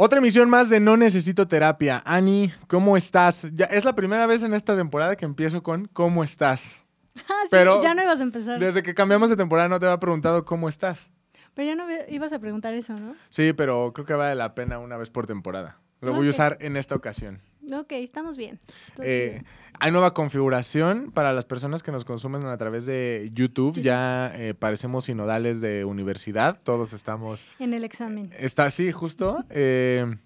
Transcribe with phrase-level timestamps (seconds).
[0.00, 2.00] Otra emisión más de No Necesito Terapia.
[2.06, 3.48] Ani, ¿cómo estás?
[3.52, 6.86] Ya, es la primera vez en esta temporada que empiezo con ¿Cómo estás?
[7.28, 8.60] Ah, sí, Pero ya no ibas a empezar.
[8.60, 11.10] Desde que cambiamos de temporada no te había preguntado ¿Cómo estás?
[11.54, 13.16] Pero ya no ibas a preguntar eso, ¿no?
[13.28, 15.80] Sí, pero creo que vale la pena una vez por temporada.
[16.00, 17.40] Lo voy a usar en esta ocasión.
[17.72, 18.60] Ok, estamos bien.
[19.02, 19.42] Eh.
[19.80, 23.80] Hay nueva configuración para las personas que nos consumen a través de YouTube.
[23.80, 26.60] Ya eh, parecemos sinodales de universidad.
[26.62, 28.30] Todos estamos En el examen.
[28.38, 29.44] Está así, justo.
[29.50, 30.16] Eh,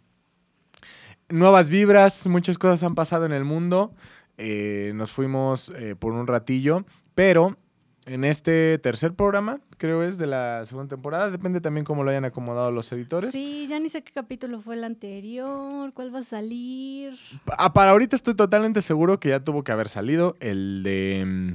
[1.29, 3.95] nuevas vibras, muchas cosas han pasado en el mundo.
[4.39, 6.85] Eh, nos fuimos eh, por un ratillo,
[7.15, 7.57] pero
[8.07, 12.25] en este tercer programa, creo es de la segunda temporada, depende también cómo lo hayan
[12.25, 13.31] acomodado los editores.
[13.33, 17.15] Sí, ya ni sé qué capítulo fue el anterior, cuál va a salir.
[17.45, 21.53] Pa- para ahorita estoy totalmente seguro que ya tuvo que haber salido el de mm,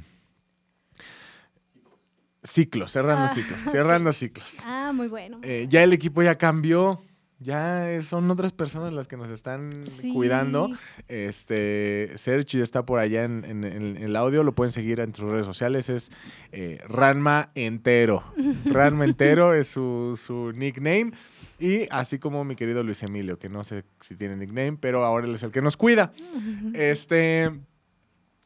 [2.43, 4.59] ciclos, cerrando Ah, ciclos, cerrando ciclos.
[4.65, 5.39] Ah, muy bueno.
[5.43, 7.01] Eh, ya el equipo ya cambió.
[7.39, 10.11] Ya eh, son otras personas las que nos están Sí.
[10.11, 10.69] cuidando.
[11.07, 15.29] Este, Sergi está por allá en, en- en el audio, lo pueden seguir en sus
[15.29, 16.11] redes sociales, es
[16.51, 18.23] eh, Ranma Entero.
[18.65, 21.11] Ranma Entero es su, su nickname.
[21.59, 25.25] Y así como mi querido Luis Emilio, que no sé si tiene nickname, pero ahora
[25.27, 26.11] él es el que nos cuida.
[26.73, 27.51] Este,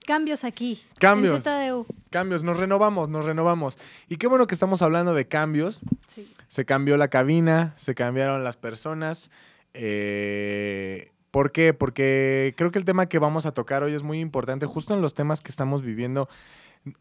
[0.05, 0.81] Cambios aquí.
[0.99, 1.35] Cambios.
[1.35, 1.85] En ZDU.
[2.09, 3.77] cambios, nos renovamos, nos renovamos.
[4.09, 6.31] Y qué bueno que estamos hablando de cambios, Sí.
[6.47, 9.29] se cambió la cabina, se cambiaron las personas.
[9.73, 11.73] eh, ¿Por qué?
[11.73, 15.01] Porque creo que el tema que vamos a tocar hoy es muy importante, justo en
[15.01, 16.27] los temas que estamos viviendo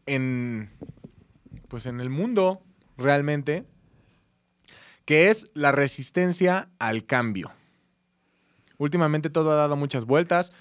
[0.05, 0.69] en,
[1.67, 2.61] pues en el mundo
[2.97, 3.65] realmente,
[5.03, 7.51] que es la resistencia al cambio.
[8.77, 10.53] Últimamente todo ha dado muchas vueltas,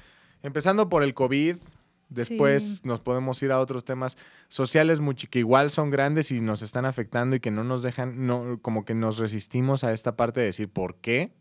[0.43, 1.57] empezando por el COVID,
[2.11, 2.81] después Sí.
[2.85, 7.37] nos podemos ir a otros temas sociales que igual son grandes y nos están afectando
[7.37, 10.69] y que no nos dejan, no, como que nos resistimos a esta parte de decir
[10.69, 11.33] por qué.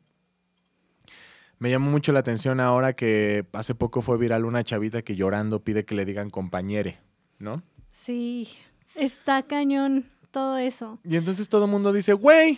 [1.58, 5.62] Me llamó mucho la atención ahora que hace poco fue viral una chavita que llorando
[5.64, 7.00] pide que le digan compañere,
[7.38, 7.64] ¿no?
[7.92, 8.48] Sí.
[8.96, 11.00] Está cañón todo eso.
[11.04, 12.58] Y entonces todo el mundo dice, güey,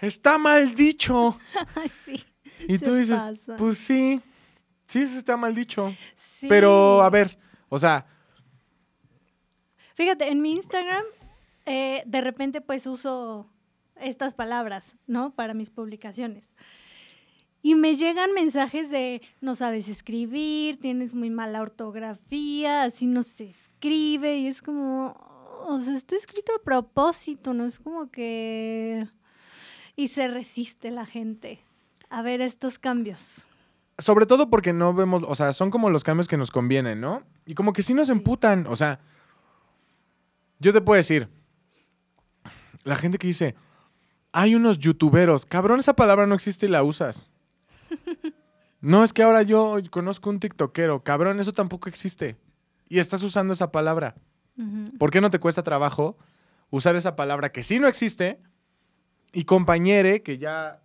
[0.00, 1.36] está mal dicho.
[2.04, 2.22] Sí.
[2.68, 3.56] Y tú dices, pasa.
[3.56, 4.20] pues sí,
[4.92, 5.94] sí, sí está mal dicho.
[6.14, 6.46] Sí.
[6.48, 7.36] Pero, a ver,
[7.68, 8.06] o sea,
[9.94, 11.04] Fíjate, en mi Instagram
[11.66, 13.48] eh, de repente pues uso
[14.00, 15.34] estas palabras, ¿no?
[15.34, 16.54] Para mis publicaciones.
[17.62, 23.44] Y me llegan mensajes de no sabes escribir, tienes muy mala ortografía, así no se
[23.44, 24.38] escribe.
[24.38, 25.14] Y es como,
[25.66, 27.64] o sea, está escrito a propósito, ¿no?
[27.64, 29.06] Es como que...
[29.94, 31.60] Y se resiste la gente
[32.08, 33.46] a ver estos cambios.
[34.02, 37.22] Sobre todo porque no vemos, o sea, son como los cambios que nos convienen, ¿no?
[37.46, 39.00] Y como que sí nos emputan, o sea,
[40.58, 41.28] yo te puedo decir,
[42.84, 43.54] la gente que dice,
[44.32, 47.32] hay unos youtuberos, cabrón, esa palabra no existe y la usas.
[48.84, 52.36] No, es que ahora yo conozco un tiktokero, cabrón, eso tampoco existe.
[52.88, 54.16] Y estás usando esa palabra.
[54.98, 56.18] ¿Por qué no te cuesta trabajo
[56.68, 58.40] usar esa palabra que sí no existe
[59.32, 60.82] y compañere, que ya,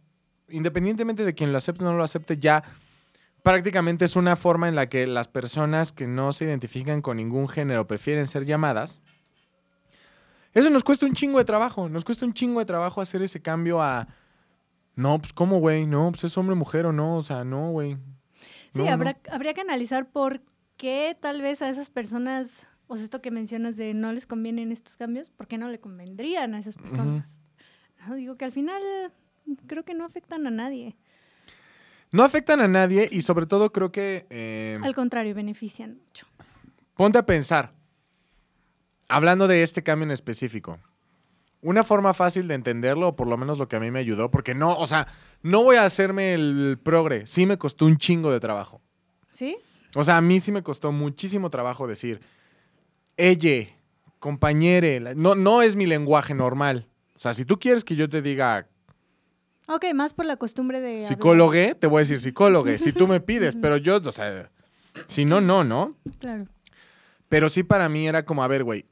[0.47, 2.63] independientemente de quien lo acepte o no lo acepte, ya
[3.47, 7.47] prácticamente es una forma en la que las personas que no se identifican con ningún
[7.47, 8.99] género prefieren ser llamadas?
[10.53, 13.41] Eso nos cuesta un chingo de trabajo, nos cuesta un chingo de trabajo hacer ese
[13.41, 14.09] cambio a...
[14.95, 15.85] No, pues ¿cómo, güey?
[15.85, 17.97] No, pues es hombre, mujer o no, o sea, no, güey.
[18.73, 18.91] Sí, No, no.
[18.91, 20.41] habrá, habría que analizar por
[20.75, 24.73] qué tal vez a esas personas, o sea, esto que mencionas de no les convienen
[24.73, 27.39] estos cambios, ¿por qué no le convendrían a esas personas?
[28.05, 28.81] No, digo que al final
[29.67, 30.97] creo que no afectan a nadie.
[32.11, 34.25] No afectan a nadie y sobre todo creo que...
[34.29, 36.25] eh, Al contrario, benefician mucho.
[36.95, 37.73] Ponte a pensar,
[39.07, 40.79] hablando de este cambio en específico,
[41.61, 44.31] una forma fácil de entenderlo, o por lo menos lo que a mí me ayudó,
[44.31, 45.07] porque no, o sea,
[45.43, 48.81] no voy a hacerme el progre, sí me costó un chingo de trabajo.
[49.29, 49.57] ¿Sí?
[49.95, 52.21] O sea, a mí sí me costó muchísimo trabajo decir,
[53.17, 53.67] ella,
[54.19, 56.87] compañere, no, no es mi lenguaje normal.
[57.15, 58.67] O sea, si tú quieres que yo te diga
[59.69, 61.03] Ok, más por la costumbre de...
[61.03, 64.49] psicólogo, te voy a decir psicólogo, si tú me pides, pero yo, o sea,
[65.07, 65.97] si no, no, ¿no?
[66.19, 66.45] Claro.
[67.27, 68.85] Pero sí para mí era como, a ver, güey,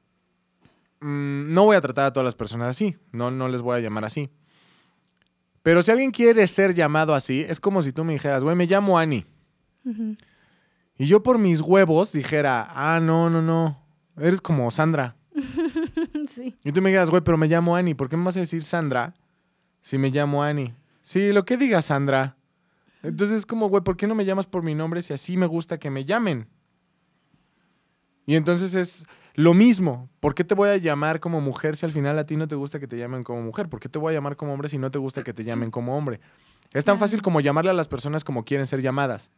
[0.99, 3.79] mm, no voy a tratar a todas las personas así, no, no les voy a
[3.79, 4.29] llamar así.
[5.63, 8.67] Pero si alguien quiere ser llamado así, es como si tú me dijeras, güey, me
[8.67, 9.25] llamo Ani.
[9.85, 10.17] Ujú.
[10.97, 13.81] Y yo por mis huevos dijera, ah, no, no, no,
[14.17, 15.15] eres como Sandra.
[16.35, 16.53] sí.
[16.65, 18.61] Y tú me dijeras, güey, pero me llamo Ani, ¿por qué me vas a decir
[18.61, 19.13] Sandra
[19.85, 20.73] si me llamo Ani?
[21.03, 22.35] Sí, lo que diga Sandra.
[23.03, 25.45] Entonces es como, güey, ¿por qué no me llamas por mi nombre si así me
[25.45, 26.47] gusta que me llamen?
[28.25, 29.05] Y entonces es
[29.35, 30.09] lo mismo.
[30.19, 32.55] ¿Por qué te voy a llamar como mujer si al final a ti no te
[32.55, 33.69] gusta que te llamen como mujer?
[33.69, 35.69] ¿Por qué te voy a llamar como hombre si no te gusta que te llamen
[35.69, 36.19] como hombre?
[36.73, 39.29] Es tan fácil como llamarle a las personas como quieren ser llamadas.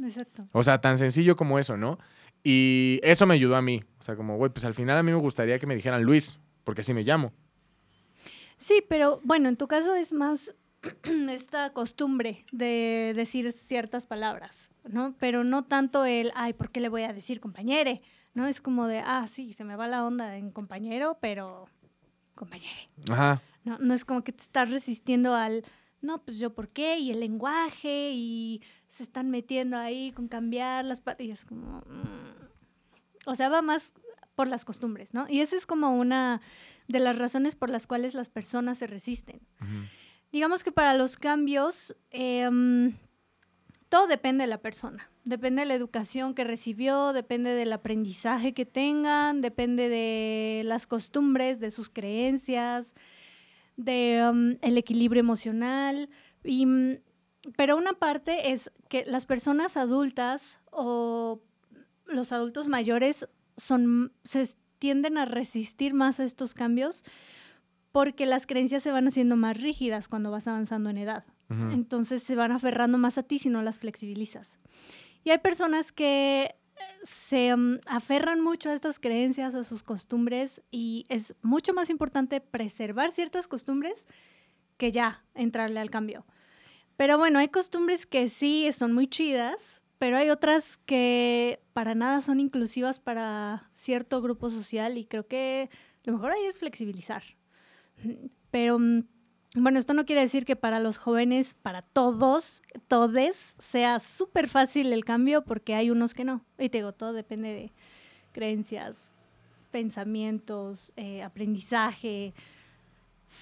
[0.00, 0.46] Exacto.
[0.52, 1.98] O sea, tan sencillo como eso, ¿no?
[2.44, 3.82] Y eso me ayudó a mí.
[3.98, 6.38] O sea, como, güey, pues al final a mí me gustaría que me dijeran Luis,
[6.62, 7.32] porque así me llamo.
[8.60, 10.54] Sí, pero bueno, en tu caso es más
[11.30, 15.14] esta costumbre de decir ciertas palabras, ¿no?
[15.18, 18.02] Pero no tanto el, ay, ¿por qué le voy a decir compañere?
[18.34, 18.46] ¿No?
[18.46, 21.68] Es como de, ah, sí, se me va la onda en compañero, pero
[22.34, 22.90] compañere.
[23.10, 23.40] Ajá.
[23.64, 25.64] No, no es como que te estás resistiendo al,
[26.02, 30.84] no, pues yo por qué, y el lenguaje, y se están metiendo ahí con cambiar
[30.84, 31.26] las palabras.
[31.26, 31.78] Y es como.
[31.78, 33.26] mm.
[33.26, 33.94] O sea, va más
[34.34, 35.26] por las costumbres, ¿no?
[35.28, 36.40] Y esa es como una
[36.90, 39.40] de las razones por las cuales las personas se resisten.
[40.32, 42.96] Digamos que para los cambios, em,
[43.88, 45.10] todo depende de la persona.
[45.24, 51.60] Depende de la educación que recibió, depende del aprendizaje que tengan, depende de las costumbres,
[51.60, 52.94] de sus creencias,
[53.76, 56.08] de um, el equilibrio emocional.
[56.42, 56.98] Y, mm,
[57.56, 61.40] pero una parte es que las personas adultas o
[62.06, 67.04] los adultos mayores son, se tienden a resistir más a estos cambios
[67.92, 71.24] porque las creencias se van haciendo más rígidas cuando vas avanzando en edad.
[71.48, 74.60] Entonces se van aferrando más a ti si no las flexibilizas.
[75.24, 76.54] Y hay personas que eh,
[77.02, 82.40] se mm, aferran mucho a estas creencias, a sus costumbres, y es mucho más importante
[82.40, 84.06] preservar ciertas costumbres
[84.76, 86.24] que ya entrarle al cambio.
[86.96, 92.22] Pero bueno, hay costumbres que sí son muy chidas, pero hay otras que para nada
[92.22, 95.68] son inclusivas para cierto grupo social y creo que
[96.04, 97.22] lo mejor ahí es flexibilizar.
[98.50, 99.02] Pero mm,
[99.56, 104.90] bueno, esto no quiere decir que para los jóvenes, para todos, todes, sea súper fácil
[104.94, 106.46] el cambio porque hay unos que no.
[106.58, 107.72] Y te digo, todo depende de
[108.32, 109.10] creencias,
[109.70, 112.32] pensamientos, eh, aprendizaje,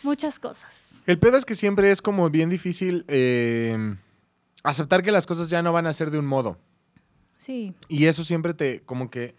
[0.02, 1.04] muchas cosas.
[1.06, 3.94] El pedo es que siempre es como bien difícil eh,
[4.62, 6.58] aceptar que las cosas ya no van a ser de un modo.
[7.36, 9.36] Sí, Y eso siempre te, como que,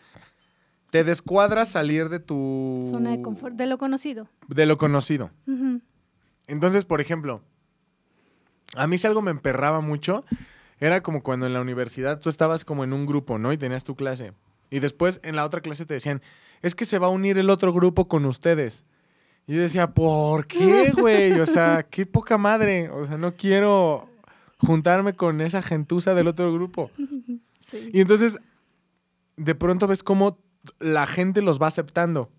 [0.89, 2.87] te descuadra salir de tu...
[2.91, 4.27] zona de confort, de lo conocido.
[4.47, 5.31] De lo conocido.
[6.47, 7.41] Entonces, por ejemplo,
[8.75, 10.23] a mí si algo me emperraba mucho,
[10.79, 13.51] era como cuando en la universidad tú estabas como en un grupo, ¿no?
[13.51, 14.33] Y tenías tu clase.
[14.71, 16.21] Y después en la otra clase te decían,
[16.61, 18.85] es que se va a unir el otro grupo con ustedes.
[19.45, 21.39] Y yo decía, ¿por qué, güey?
[21.39, 22.89] O sea, qué poca madre.
[22.89, 24.08] O sea, no quiero
[24.59, 26.91] juntarme con esa gentuza del otro grupo.
[27.59, 27.89] Sí.
[27.93, 28.39] Y entonces,
[29.37, 30.39] de pronto ves cómo
[30.79, 32.29] la gente los va aceptando.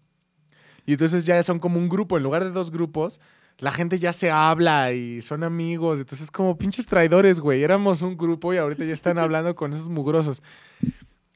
[0.87, 3.21] Y entonces ya son como un grupo, en lugar de dos grupos,
[3.59, 6.01] la gente ya se habla y son amigos.
[6.01, 7.63] Entonces, como pinches traidores, güey.
[7.63, 10.43] Éramos un grupo y ahorita ya están hablando con esos mugrosos.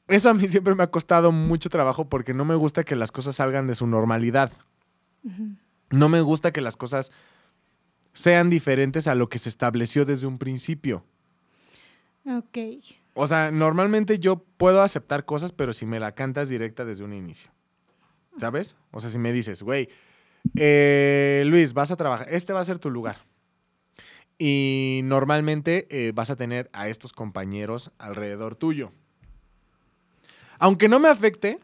[0.07, 3.11] Eso a mí siempre me ha costado mucho trabajo porque no me gusta que las
[3.11, 4.51] cosas salgan de su normalidad.
[5.89, 7.11] No me gusta que las cosas
[8.15, 11.03] sean diferentes a lo que se estableció desde un principio.
[12.25, 12.57] Ok.
[13.13, 17.13] O sea, normalmente yo puedo aceptar cosas, pero si me la cantas directa desde un
[17.13, 17.51] inicio.
[18.37, 18.77] ¿Sabes?
[18.91, 19.89] O sea, si me dices, güey,
[20.55, 23.17] eh, Luis, vas a trabajar, este va a ser tu lugar.
[24.37, 28.91] Y normalmente eh, vas a tener a estos compañeros alrededor tuyo.
[30.57, 31.59] Aunque no me afecte,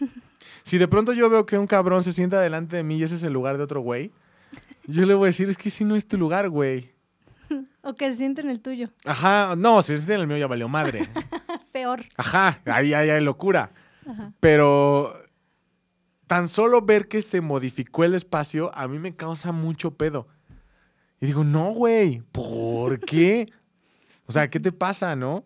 [0.62, 3.16] si de pronto yo veo que un cabrón se sienta delante de mí y ese
[3.16, 4.12] es el lugar de otro güey,
[4.86, 6.90] yo le voy a decir, es que si no es tu lugar, güey.
[7.82, 8.90] O que se sienten el tuyo.
[9.06, 11.08] Ajá, no, si es en el mío ya valió madre.
[11.72, 12.04] Peor.
[12.16, 13.72] Ajá, ahí ahí hay locura.
[14.06, 14.32] Ajá.
[14.38, 15.12] Pero
[16.26, 20.28] tan solo ver que se modificó el espacio a mí me causa mucho pedo.
[21.20, 23.46] Y digo, no, güey, ¿por qué?
[24.26, 25.44] O sea, ¿qué te pasa, no?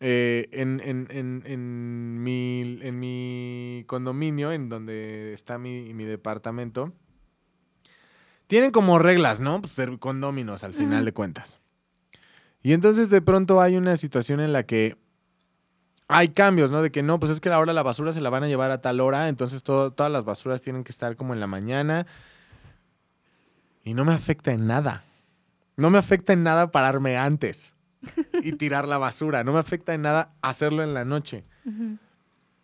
[0.00, 6.92] Eh, en, en- en- en mi, en mi condominio, en donde está mi, mi departamento,
[8.50, 9.60] tienen como reglas, ¿no?
[9.60, 11.60] Pues ser condóminos al final de cuentas.
[12.62, 14.96] Y entonces de pronto hay una situación en la que
[16.08, 16.82] hay cambios, ¿no?
[16.82, 18.80] De que no, pues es que ahora la basura se la van a llevar a
[18.80, 22.08] tal hora, entonces todo- todas las basuras tienen que estar como en la mañana.
[23.84, 25.04] Y no me afecta en nada.
[25.76, 27.74] No me afecta en nada pararme antes
[28.42, 29.44] y tirar la basura.
[29.44, 31.44] No me afecta en nada hacerlo en la noche.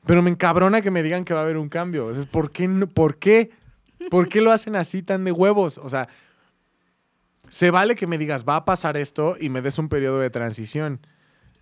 [0.05, 2.13] Pero me encabrona que me digan que va a haber un cambio.
[2.33, 2.69] ¿por qué?
[2.93, 3.51] ¿Por qué?
[4.11, 5.79] ¿Por qué lo hacen así tan de huevos?
[5.79, 6.09] O sea,
[7.49, 10.31] se vale que me digas, va a pasar esto y me des un periodo de
[10.31, 11.01] transición.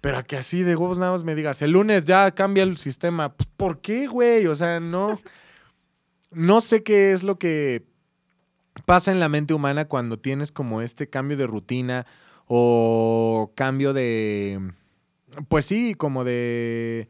[0.01, 2.77] Pero a que así de huevos nada más me digas, el lunes ya cambia el
[2.77, 3.33] sistema.
[3.35, 4.47] Pues, ¿Por qué, güey?
[4.47, 5.19] O sea, no.
[6.31, 7.87] No sé qué es lo que
[8.87, 12.07] pasa en la mente humana cuando tienes como este cambio de rutina
[12.47, 14.61] o cambio de.
[15.49, 17.09] Pues sí, como de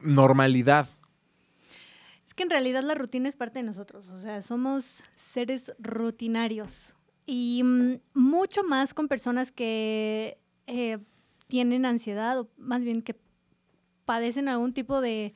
[0.00, 0.88] normalidad.
[2.38, 6.94] Que en realidad la rutina es parte de nosotros, o sea, somos seres rutinarios
[7.26, 10.98] y mm, mucho más con personas que eh,
[11.48, 13.16] tienen ansiedad o más bien que
[14.04, 15.34] padecen algún tipo de,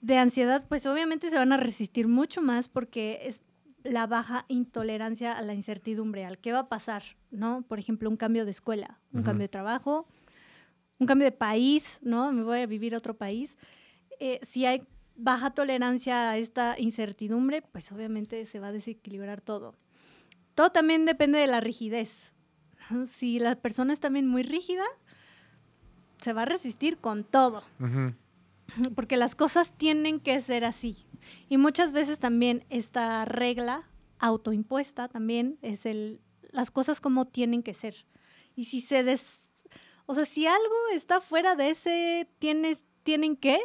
[0.00, 3.42] de ansiedad, pues obviamente se van a resistir mucho más porque es
[3.82, 7.60] la baja intolerancia a la incertidumbre, al qué va a pasar, ¿no?
[7.60, 9.26] Por ejemplo, un cambio de escuela, un Ujú.
[9.26, 10.06] cambio de trabajo,
[10.98, 12.32] un cambio de país, ¿no?
[12.32, 13.58] Me voy a vivir a otro país.
[14.18, 14.82] Eh, si hay
[15.22, 19.74] baja tolerancia a esta incertidumbre, pues obviamente se va a desequilibrar todo.
[20.54, 22.32] Todo también depende de la rigidez.
[23.12, 24.84] Si la persona es también muy rígida,
[26.20, 27.62] se va a resistir con todo
[28.94, 31.06] porque las cosas tienen que ser así.
[31.48, 33.88] Y muchas veces también esta regla
[34.18, 38.06] autoimpuesta también es el las cosas como tienen que ser.
[38.54, 39.48] Y si se des
[40.06, 43.58] o sea, si algo está fuera de ese tienes tienen que,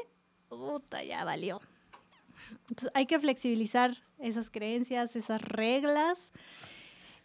[0.50, 1.62] puta, ya valió.
[2.70, 6.34] Entonces, hay que flexibilizar esas creencias, esas reglas,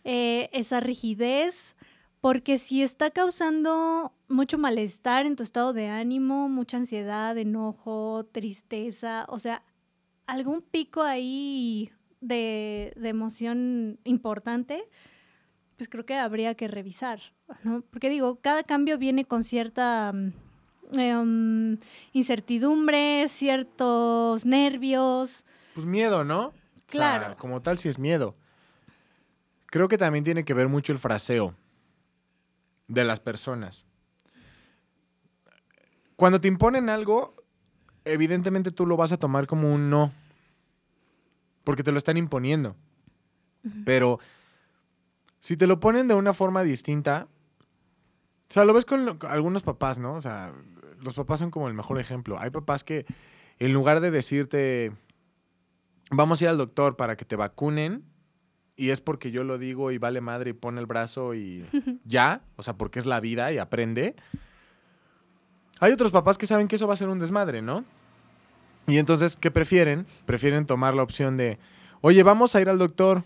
[0.05, 1.77] eh, esa rigidez,
[2.21, 9.27] porque si está causando mucho malestar en tu estado de ánimo, mucha ansiedad, enojo, tristeza,
[9.29, 9.63] o sea,
[10.27, 14.85] algún pico ahí de, de emoción importante,
[15.77, 17.21] pues creo que habría que revisar,
[17.65, 17.83] ¿no?
[17.83, 20.33] Porque digo, cada cambio viene con cierta mm,
[20.93, 21.79] em,
[22.13, 25.45] incertidumbre, ciertos nervios.
[25.75, 26.47] Pues miedo, ¿no?
[26.49, 27.37] O sea, Claro.
[27.39, 28.35] como tal, sí es miedo.
[29.67, 31.55] Creo que también tiene que ver mucho el fraseo
[32.89, 33.87] de las personas.
[36.17, 37.35] Cuando te imponen algo,
[38.05, 40.13] evidentemente tú lo vas a tomar como un no.
[41.65, 42.77] Porque te lo están imponiendo.
[43.85, 44.19] Pero
[45.41, 47.29] si te lo ponen de una forma distinta,
[48.51, 50.15] o sea, lo ves con algunos papás, ¿no?
[50.15, 50.53] O sea,
[51.03, 52.39] los papás son como el mejor ejemplo.
[52.39, 53.07] Hay papás que
[53.59, 54.93] en lugar de decirte,
[56.11, 58.05] vamos a ir al doctor para que te vacunen,
[58.77, 61.65] y es porque yo lo digo y vale madre y pone el brazo y
[62.05, 64.17] ya, o sea, porque es la vida y aprende.
[65.81, 67.85] Hay otros papás que saben que eso va a ser un desmadre, ¿no?
[68.87, 70.07] Y entonces, ¿qué prefieren?
[70.27, 71.59] Prefieren tomar la opción de,
[72.01, 73.25] oye, vamos a ir al doctor,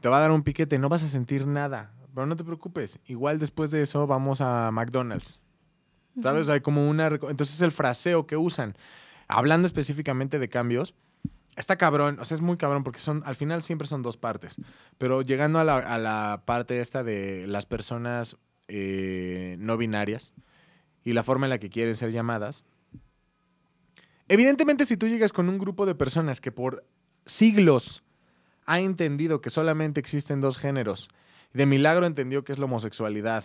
[0.00, 3.00] te va a dar un piquete, no vas a sentir nada, pero no te preocupes,
[3.06, 5.42] igual después de eso vamos a McDonald's.
[6.20, 6.48] ¿Sabes?
[6.48, 7.06] Hay como una...
[7.06, 8.76] Entonces el fraseo que usan,
[9.28, 10.94] hablando específicamente de cambios,
[11.56, 14.56] está cabrón, o sea, es muy cabrón porque son, al final siempre son dos partes,
[14.98, 18.36] pero llegando a la, a la parte esta de las personas
[18.68, 20.32] eh, no binarias
[21.04, 22.64] y la forma en la que quieren ser llamadas,
[24.28, 26.84] evidentemente si tú llegas con un grupo de personas que por
[27.26, 28.02] siglos
[28.64, 31.08] ha entendido que solamente existen dos géneros,
[31.52, 33.44] de milagro entendió que es la homosexualidad,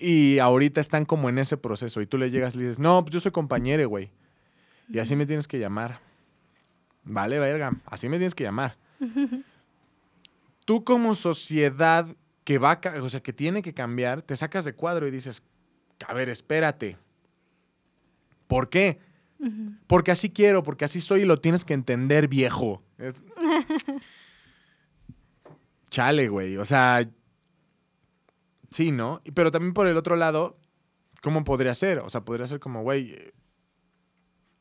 [0.00, 3.02] y ahorita están como en ese proceso y tú le llegas y le dices, no,
[3.04, 4.10] pues yo soy compañero, güey.
[4.88, 6.00] Y así me tienes que llamar.
[7.04, 8.76] Vale, verga, así me tienes que llamar.
[10.64, 12.06] Tú como sociedad
[12.44, 15.42] que va, o sea, que tiene que cambiar, te sacas de cuadro y dices,
[16.06, 16.96] a ver, espérate.
[18.46, 18.98] ¿Por qué?
[19.86, 22.82] Porque así quiero, porque así soy y lo tienes que entender, viejo.
[22.98, 23.22] Es-
[25.90, 26.56] Chale, güey.
[26.56, 27.02] O sea,
[28.70, 29.22] sí, ¿no?
[29.34, 30.58] Pero también por el otro lado,
[31.22, 31.98] ¿cómo podría ser?
[31.98, 33.32] O sea, podría ser como, güey, eh,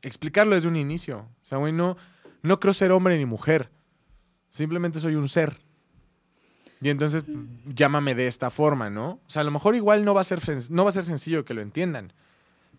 [0.02, 1.28] explicarlo desde un inicio.
[1.42, 1.98] O sea, güey, no,
[2.42, 3.72] no creo ser hombre ni mujer.
[4.50, 5.58] Simplemente soy un ser.
[6.82, 7.38] Y entonces pues,
[7.76, 9.20] llámame de esta forma, ¿no?
[9.28, 11.46] O sea, a lo mejor igual no va a ser, no va a ser sencillo
[11.46, 12.14] que lo entiendan.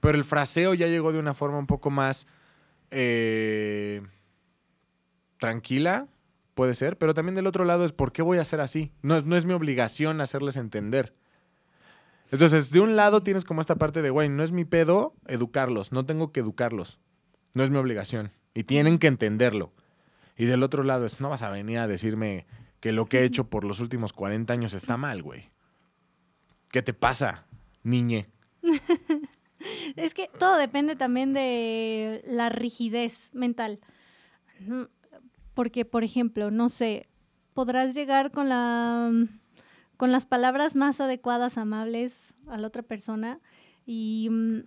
[0.01, 2.27] Pero el fraseo ya llegó de una forma un poco más
[2.91, 4.03] eh,
[5.39, 6.09] tranquila,
[6.55, 6.97] puede ser.
[6.97, 8.93] Pero también del otro lado es, ¿por qué voy a ser así?
[9.03, 11.15] No, no es mi obligación hacerles entender.
[12.31, 15.93] Entonces, de un lado tienes como esta parte de, güey, no es mi pedo educarlos,
[15.93, 16.99] no tengo que educarlos.
[17.55, 18.31] No es mi obligación.
[18.55, 19.73] Y tienen que entenderlo.
[20.37, 22.47] Y del otro lado es, no vas a venir a decirme
[22.81, 25.51] que lo que he hecho por los últimos 40 años está mal, güey.
[26.71, 27.47] ¿Qué te pasa,
[27.83, 28.29] niñe?
[29.95, 33.81] Es que todo depende también de la rigidez mental.
[35.53, 37.09] Porque, por ejemplo, no sé,
[37.53, 39.13] podrás llegar con la
[40.01, 43.39] con las palabras más adecuadas, amables a la otra persona
[43.85, 44.61] y mm,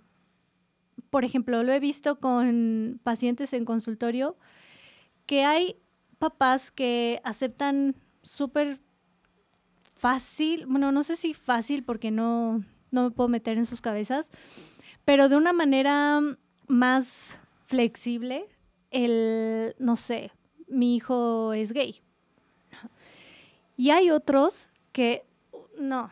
[1.10, 4.38] por ejemplo, lo he visto con pacientes en consultorio
[5.26, 5.78] que hay
[6.20, 8.80] papás que aceptan súper
[9.96, 14.30] fácil, bueno, no sé si fácil porque no, no me puedo meter en sus cabezas,
[15.04, 16.22] pero de una manera
[16.68, 18.46] más flexible,
[18.92, 20.32] el, no sé,
[20.68, 22.04] mi hijo es gay.
[23.76, 25.26] Y hay otros que,
[25.78, 26.10] no,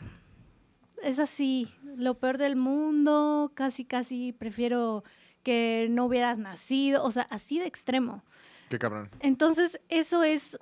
[1.02, 5.04] es así, lo peor del mundo, casi, casi prefiero
[5.44, 8.24] que no hubieras nacido, o sea, así de extremo.
[8.70, 9.10] Qué cabrón.
[9.22, 10.60] Entonces, eso es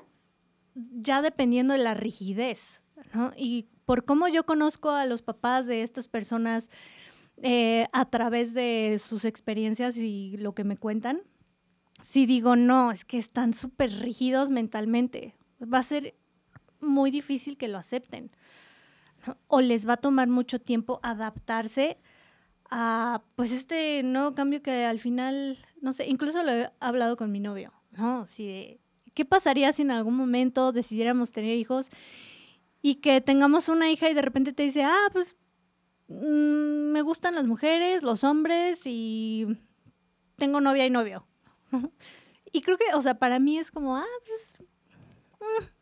[0.75, 2.83] ya dependiendo de la rigidez,
[3.13, 3.33] ¿no?
[3.35, 6.69] Y por cómo yo conozco a los papás de estas personas
[7.41, 11.21] eh, a través de sus experiencias y lo que me cuentan,
[12.01, 16.15] si digo, no, es que están súper rígidos mentalmente, va a ser
[16.81, 18.31] muy difícil que lo acepten.
[19.47, 21.97] O les va a tomar mucho tiempo adaptarse
[22.69, 27.31] a, pues, este nuevo cambio que al final, no sé, incluso lo he hablado con
[27.31, 28.27] mi novio, ¿no?
[28.27, 28.79] Si
[29.13, 31.89] ¿Qué pasaría si en algún momento decidiéramos tener hijos
[32.81, 35.35] y que tengamos una hija y de repente te dice, ah, pues
[36.07, 39.45] mm, me gustan las mujeres, los hombres y
[40.37, 41.27] tengo novia y novio?
[42.53, 44.55] y creo que, o sea, para mí es como, ah, pues...
[45.41, 45.78] Mm".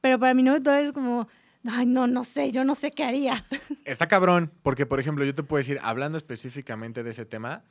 [0.00, 1.28] Pero para mi novio todo es como,
[1.68, 3.44] ay, no, no sé, yo no sé qué haría.
[3.84, 7.62] Está cabrón, porque por ejemplo, yo te puedo decir, hablando específicamente de ese tema,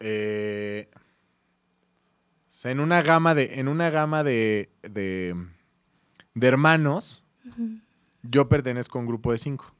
[0.00, 0.88] eh,
[2.64, 5.36] en una gama de, en una gama de, de,
[6.40, 7.24] hermanos,
[8.22, 9.72] yo pertenezco a un grupo de cinco.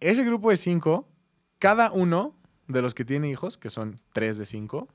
[0.00, 1.08] Ese grupo de cinco,
[1.58, 2.34] cada uno
[2.68, 4.88] de los que tiene hijos, que son tres de cinco,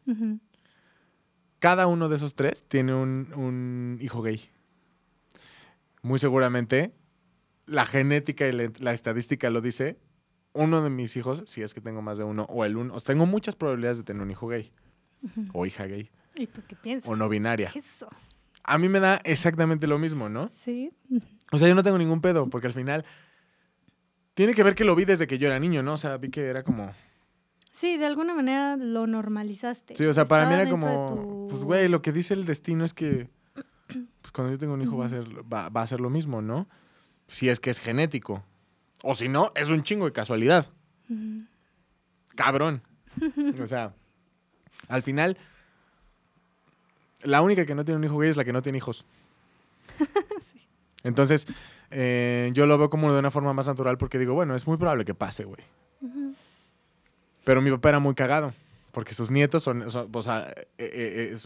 [1.59, 4.49] cada uno de esos tres tiene un, hijo gay.
[6.01, 6.93] Muy seguramente,
[7.65, 9.99] la genética y la, estadística lo dice,
[10.53, 13.25] uno de mis hijos, si es que tengo más de uno, o el uno, tengo
[13.25, 14.71] muchas probabilidades de tener un hijo gay
[15.53, 16.09] o hija gay.
[16.35, 17.09] ¿Y tú qué piensas?
[17.09, 17.71] O no binaria.
[17.75, 18.07] Eso.
[18.63, 20.49] A mí me da exactamente lo mismo, ¿no?
[20.49, 20.91] Sí.
[21.51, 23.05] O sea, yo no tengo ningún pedo, porque al final
[24.33, 25.93] tiene que ver que lo vi desde que yo era niño, ¿no?
[25.93, 26.91] O sea, vi que era como...
[27.71, 29.95] Sí, de alguna manera lo normalizaste.
[29.95, 32.93] Sí, o sea, para mí era como, pues güey, lo que dice el destino es
[32.93, 33.29] que
[34.21, 36.67] pues, cuando yo tengo un hijo va, a ser, va, a ser lo mismo, ¿no?
[37.27, 38.43] Si es que es genético.
[39.03, 40.67] O si no, es un chingo de casualidad.
[42.35, 42.81] Cabrón.
[43.61, 43.93] o sea,
[44.87, 45.37] al final
[47.23, 49.05] la única que no tiene un hijo gay es la que no tiene hijos.
[51.03, 51.47] Entonces,
[51.89, 54.77] eh, yo lo veo como de una forma más natural porque digo, bueno, es muy
[54.77, 55.61] probable que pase, güey.
[57.43, 58.53] Pero mi papá era muy cagado.
[58.91, 61.37] Porque sus nietos son, o sea, eh, eh,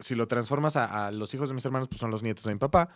[0.00, 2.58] si lo transformas a, los hijos de mis hermanos, pues son los nietos de mi
[2.58, 2.88] papá.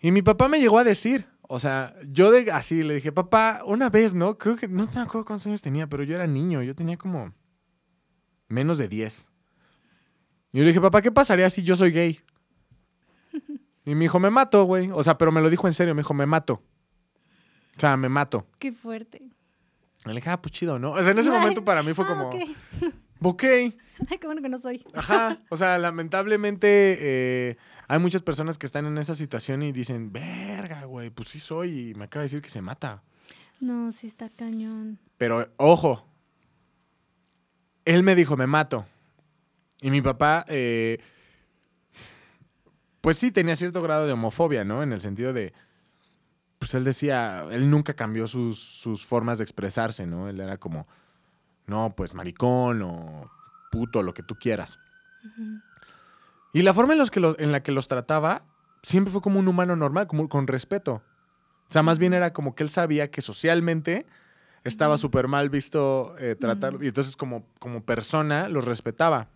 [0.00, 3.90] Y mi papá me llegó a decir, o sea, yo así le dije, papá, una
[3.90, 4.38] vez, ¿no?
[4.38, 7.34] Creo que, no me acuerdo cuántos años tenía, pero yo era niño, yo tenía como
[8.48, 9.30] menos de 10.
[10.52, 12.20] Y yo le dije, papá, ¿qué pasaría si yo soy gay?
[13.88, 14.90] Y me dijo, me mato, güey.
[14.92, 16.62] O sea, pero me lo dijo en serio, me dijo, me mato.
[17.74, 18.46] O sea, me mato.
[18.58, 19.22] Qué fuerte.
[20.04, 20.92] Y le dije, ah, pues chido, ¿no?
[20.92, 22.36] O sea, en ese momento para mí fue ah, como, ok.
[24.10, 24.84] Ay, qué bueno que no soy.
[24.94, 25.40] Ajá.
[25.50, 27.56] O sea, lamentablemente eh,
[27.88, 31.90] hay muchas personas que están en esa situación y dicen, verga, güey, pues sí soy.
[31.90, 33.02] Y me acaba de decir que se mata.
[33.60, 34.98] No, sí está cañón.
[35.16, 36.06] Pero, ojo.
[37.84, 38.86] Él me dijo, me mato.
[39.80, 40.98] Y mi papá, eh,
[43.00, 44.82] pues sí, tenía cierto grado de homofobia, ¿no?
[44.82, 45.52] En el sentido de,
[46.58, 50.28] pues él decía, él nunca cambió sus, formas de expresarse, ¿no?
[50.28, 50.86] Él era como,
[51.66, 53.30] no, pues maricón o
[53.70, 54.78] puto, lo que tú quieras.
[56.52, 58.42] Y la forma en, los que en la que los trataba
[58.82, 61.02] siempre fue como un humano normal, como con respeto.
[61.68, 64.06] O sea, más bien era como que él sabía que socialmente
[64.64, 69.28] estaba súper mal visto eh, tratar, y entonces como, como persona los respetaba.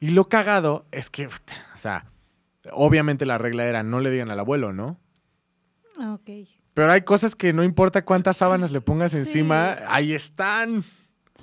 [0.00, 1.30] Y lo cagado es que, o
[1.74, 2.06] sea,
[2.72, 4.98] obviamente la regla era no le digan al abuelo, ¿no?
[5.98, 6.48] Ah, ok.
[6.74, 10.84] Pero hay cosas que no importa cuántas sábanas le pongas encima, ahí están.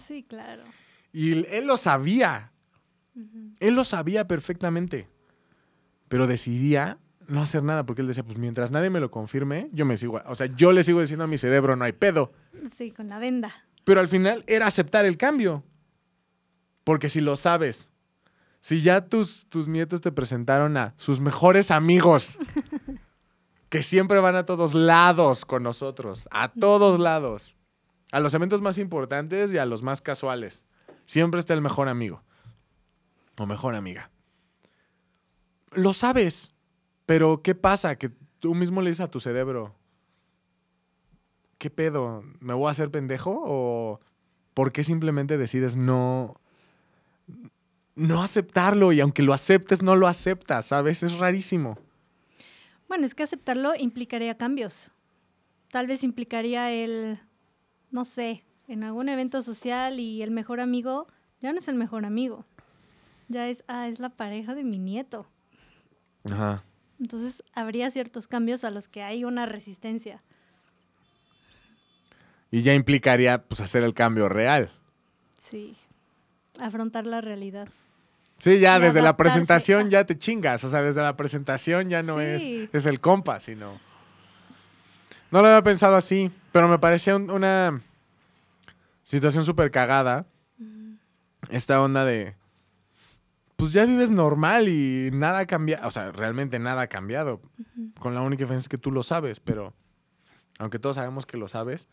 [0.06, 0.64] Sí, claro.
[1.12, 2.52] Y él lo sabía.
[3.60, 5.08] Él lo sabía perfectamente.
[6.08, 9.86] Pero decidía no hacer nada porque él decía, pues mientras nadie me lo confirme, yo
[9.86, 12.34] me sigo, o sea, yo le sigo diciendo a mi cerebro, no hay pedo.
[12.76, 13.52] Sí, con la venda.
[13.84, 15.64] Pero al final era aceptar el cambio.
[16.84, 17.94] Porque si lo sabes
[18.64, 22.40] si ya tus, tus nietos te presentaron a sus mejores amigos,
[23.74, 27.56] que siempre van a todos lados con nosotros, a todos lados,
[28.12, 30.68] a los eventos más importantes y a los más casuales,
[31.08, 32.22] siempre está el mejor amigo
[33.36, 34.12] o mejor amiga.
[35.72, 36.54] Lo sabes,
[37.08, 37.96] pero ¿qué pasa?
[37.96, 39.74] Que tú mismo le dices a tu cerebro,
[41.58, 42.24] ¿qué pedo?
[42.42, 43.42] ¿Me voy a hacer pendejo?
[43.44, 44.02] ¿O
[44.54, 46.40] por qué simplemente decides no,
[47.96, 51.02] no aceptarlo y aunque lo aceptes, no lo aceptas, ¿sabes?
[51.02, 51.80] Es rarísimo.
[52.94, 54.92] Bueno, es que aceptarlo implicaría cambios.
[55.72, 57.18] Tal vez implicaría el,
[57.90, 61.08] no sé, en algún evento social y el mejor amigo
[61.42, 62.46] ya no es el mejor amigo.
[63.30, 65.26] Ya es, ah, es la pareja de mi nieto.
[66.24, 66.64] Ajá.
[67.00, 70.22] Entonces habría ciertos cambios a los que hay una resistencia.
[72.52, 74.72] Y ya implicaría pues hacer el cambio real.
[75.40, 75.76] Sí,
[76.60, 77.70] afrontar la realidad.
[78.44, 80.66] Sí, ya desde la presentación ya te chingas.
[80.66, 82.22] O sea, desde la presentación ya no Sí.
[82.24, 83.80] es, es el compa, sino.
[85.32, 87.82] No lo había pensado así, pero me parecía un- una
[89.04, 90.26] situación súper cagada.
[91.50, 92.36] Esta onda de.
[93.56, 95.88] Pues ya vives normal y nada ha cambiado.
[95.88, 97.40] O sea, realmente nada ha cambiado.
[97.98, 99.74] Con la única diferencia es que tú lo sabes, pero.
[100.60, 101.88] Aunque todos sabemos que lo sabes.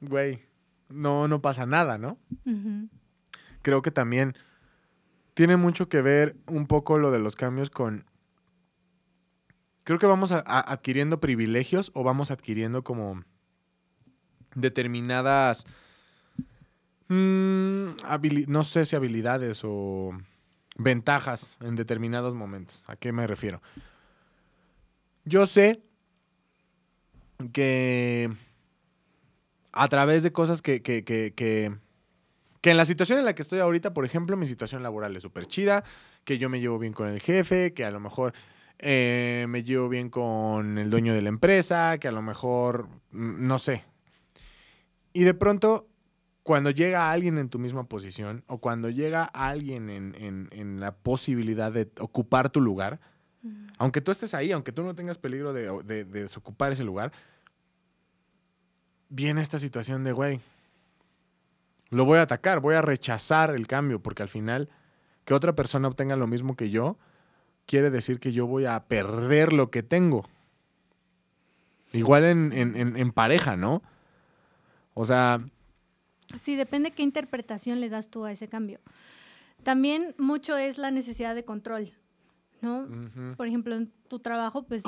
[0.00, 0.40] Güey,
[0.88, 2.16] no, no pasa nada, ¿no?
[3.62, 4.36] Creo que también
[5.34, 8.06] tiene mucho que ver un poco lo de los cambios con...
[9.82, 13.22] Creo que vamos a- adquiriendo privilegios o vamos adquiriendo como
[14.54, 15.66] determinadas...
[17.08, 17.88] mm,
[18.46, 20.12] no sé si habilidades o
[20.76, 22.82] ventajas en determinados momentos.
[22.86, 23.60] ¿A qué me refiero?
[25.24, 25.82] Yo sé
[27.52, 28.30] que
[29.72, 31.76] a través de cosas que, que, que, que,
[32.64, 35.22] que en la situación en la que estoy ahorita, por ejemplo, mi situación laboral es
[35.22, 35.84] súper chida,
[36.24, 38.32] que yo me llevo bien con el jefe, que a lo mejor
[38.78, 43.46] eh, me llevo bien con el dueño de la empresa, que a lo mejor, mm,
[43.46, 43.84] no sé.
[45.12, 45.86] Y de pronto,
[46.42, 50.94] cuando llega alguien en tu misma posición o cuando llega alguien en, en- en la
[50.96, 52.98] posibilidad de ocupar tu lugar,
[53.76, 57.12] aunque tú estés ahí, aunque tú no tengas peligro de, de- de desocupar ese lugar,
[59.10, 60.40] viene esta situación de, güey,
[61.94, 64.68] lo voy a atacar, voy a rechazar el cambio, porque al final
[65.24, 66.98] que otra persona obtenga lo mismo que yo,
[67.66, 70.28] quiere decir que yo voy a perder lo que tengo.
[71.92, 73.82] Igual en, en- en- en pareja, ¿no?
[74.94, 75.40] O sea,
[76.40, 78.80] Sí, depende qué interpretación le das tú a ese cambio.
[79.62, 81.90] También mucho es la necesidad de control,
[82.60, 82.88] ¿no?
[83.36, 84.82] Por ejemplo, en tu trabajo, pues,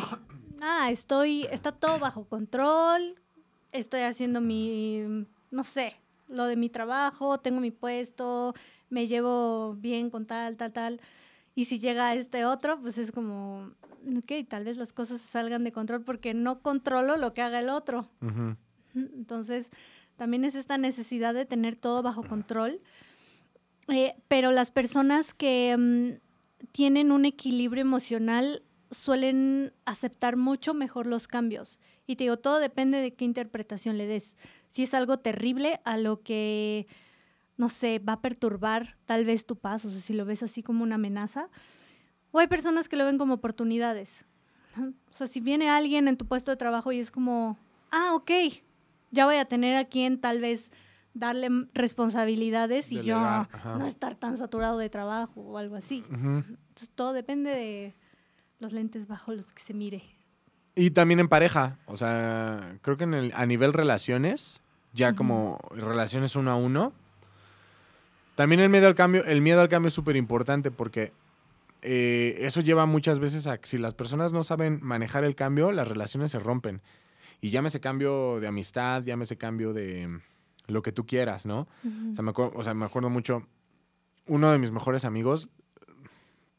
[0.62, 3.16] ah, estoy, está todo bajo control,
[3.70, 5.94] estoy haciendo mi, no sé,
[6.28, 8.54] lo de mi trabajo, tengo mi puesto,
[8.90, 11.00] me llevo bien con tal, tal, tal.
[11.54, 13.70] Y si llega este otro, pues es como,
[14.18, 17.70] ok, tal vez las cosas salgan de control porque no controlo lo que haga el
[17.70, 18.08] otro.
[18.94, 19.70] Entonces,
[20.16, 22.80] también es esta necesidad de tener todo bajo control.
[23.88, 31.28] Eh, pero las personas que mm, tienen un equilibrio emocional suelen aceptar mucho mejor los
[31.28, 31.80] cambios.
[32.06, 34.36] Y te digo, todo depende de qué interpretación le des.
[34.68, 36.86] Si es algo terrible a lo que,
[37.56, 40.62] no sé, va a perturbar tal vez tu paz, o sea, si lo ves así
[40.62, 41.48] como una amenaza.
[42.30, 44.24] O hay personas que lo ven como oportunidades.
[44.78, 47.56] O sea, si viene alguien en tu puesto de trabajo y es como,
[47.90, 48.30] ah, ok,
[49.10, 50.70] ya voy a tener a quien tal vez
[51.14, 53.78] darle responsabilidades y yo ajá.
[53.78, 56.04] no estar tan saturado de trabajo o algo así.
[56.10, 57.94] Entonces, todo depende de
[58.58, 60.02] los lentes bajo los que se mire.
[60.74, 61.78] Y también en pareja.
[61.86, 64.60] O sea, creo que en el, a nivel relaciones,
[64.92, 65.16] ya Ujú.
[65.16, 66.92] como relaciones uno a uno,
[68.34, 71.12] también el miedo al cambio, el miedo al cambio es súper importante porque
[71.82, 75.72] eh, eso lleva muchas veces a que si las personas no saben manejar el cambio,
[75.72, 76.82] las relaciones se rompen.
[77.40, 80.20] Y llámese cambio de amistad, llámese cambio de
[80.66, 81.60] lo que tú quieras, ¿no?
[82.10, 83.46] O sea, me o sea, me acuerdo mucho,
[84.26, 85.48] uno de mis mejores amigos,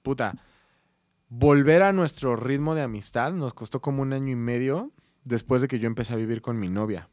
[0.02, 0.36] puta,
[1.30, 4.92] volver a nuestro ritmo de amistad nos costó como un año y medio
[5.24, 7.10] después de que yo empecé a vivir con mi novia.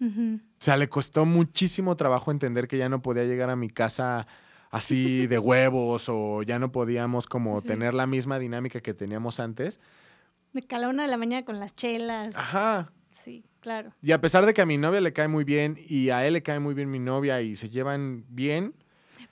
[0.00, 0.36] Ujú.
[0.42, 4.26] O sea, le costó muchísimo trabajo entender que ya no podía llegar a mi casa
[4.70, 7.68] así de huevos o ya no podíamos como Sí.
[7.68, 9.80] tener la misma dinámica que teníamos antes.
[10.52, 12.36] De que a la una de la mañana con las chelas.
[12.36, 12.92] Ajá.
[13.10, 13.92] Sí, claro.
[14.02, 16.34] Y a pesar de que a mi novia le cae muy bien y a él
[16.34, 18.74] le cae muy bien mi novia y se llevan bien,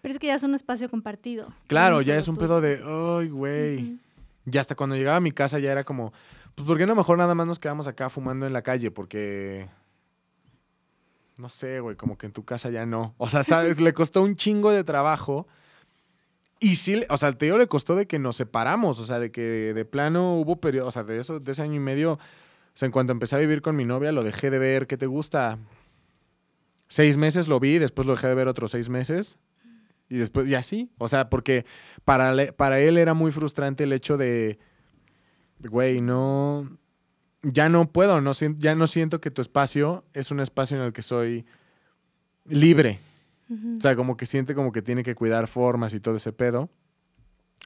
[0.04, 1.48] Pero es que ya es un espacio compartido.
[1.66, 3.76] claro, ya es un pedo de, ay, güey.
[3.76, 3.98] Ujú.
[4.44, 6.12] Y hasta cuando llegaba a mi casa ya era como,
[6.54, 8.90] pues, ¿por qué no mejor nada más nos quedamos acá fumando en la calle?
[8.90, 9.66] Porque,
[11.38, 13.14] no sé, güey, como que en tu casa ya no.
[13.16, 13.80] O sea, ¿sabes?
[13.80, 15.48] le costó un chingo de trabajo.
[16.60, 19.32] Y sí, o sea, te digo, le costó de que nos separamos, o sea, de
[19.32, 22.18] que de plano hubo periodo, o sea, de eso, de ese año y medio, o
[22.74, 25.06] sea, en cuanto empecé a vivir con mi novia, lo dejé de ver, ¿qué te
[25.06, 25.56] gusta?
[26.88, 29.38] Seis meses lo vi, después lo dejé de ver otros seis meses,
[30.08, 31.64] y después, y así, o sea, porque
[32.04, 34.58] para, le- para él era muy frustrante el hecho de,
[35.60, 36.78] güey, no,
[37.42, 40.92] ya no puedo, no, ya no siento que tu espacio es un espacio en el
[40.92, 41.46] que soy
[42.46, 43.00] libre.
[43.50, 46.70] O sea, como que siente como que tiene que cuidar formas y todo ese pedo.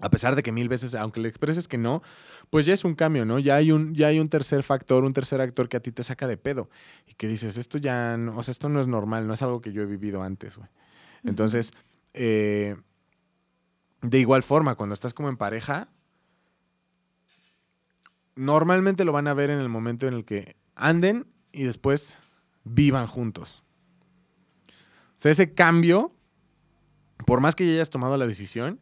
[0.00, 2.02] A pesar de que mil veces, aunque le expreses que no,
[2.50, 3.38] pues ya es un cambio, ¿no?
[3.40, 6.04] Ya hay un, ya hay un tercer factor, un tercer actor que a ti te
[6.04, 6.70] saca de pedo.
[7.06, 9.60] Y que dices, esto ya, no, o sea, esto no es normal, no es algo
[9.60, 10.68] que yo he vivido antes, güey.
[11.24, 11.72] Entonces,
[12.18, 12.76] eh,
[14.02, 15.88] de igual forma, cuando estás como en pareja,
[18.34, 22.18] normalmente lo van a ver en el momento en el que anden y después
[22.64, 23.62] vivan juntos.
[24.68, 26.12] O sea, ese cambio
[27.24, 28.80] por más que ya hayas tomado la decisión,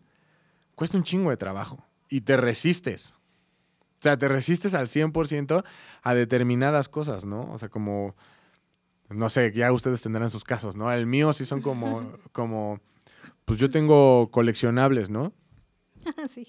[0.74, 3.18] cuesta un chingo de trabajo y te resistes.
[3.98, 5.64] O sea, te resistes al 100%
[6.02, 7.50] a determinadas cosas, ¿no?
[7.50, 8.14] O sea, como,
[9.08, 10.92] no sé, ya ustedes tendrán sus casos, ¿no?
[10.92, 12.80] El mío sí son como, como
[13.44, 15.32] pues yo tengo coleccionables, ¿no?
[16.28, 16.46] sí.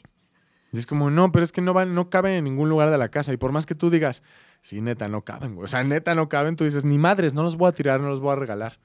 [0.72, 2.98] Y es como, no, pero es que no, van, no caben en ningún lugar de
[2.98, 3.34] la casa.
[3.34, 4.24] Y por más que tú digas,
[4.62, 5.66] sí, neta, no caben, güey.
[5.66, 8.10] O sea, neta, no caben, tú dices, ni madres, no los voy a tirar, no
[8.10, 8.80] los voy a regalar.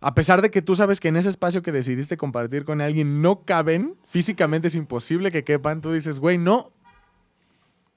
[0.00, 3.22] A pesar de que tú sabes que en ese espacio que decidiste compartir con alguien
[3.22, 6.72] no caben, físicamente es imposible que quepan, tú dices, güey, no.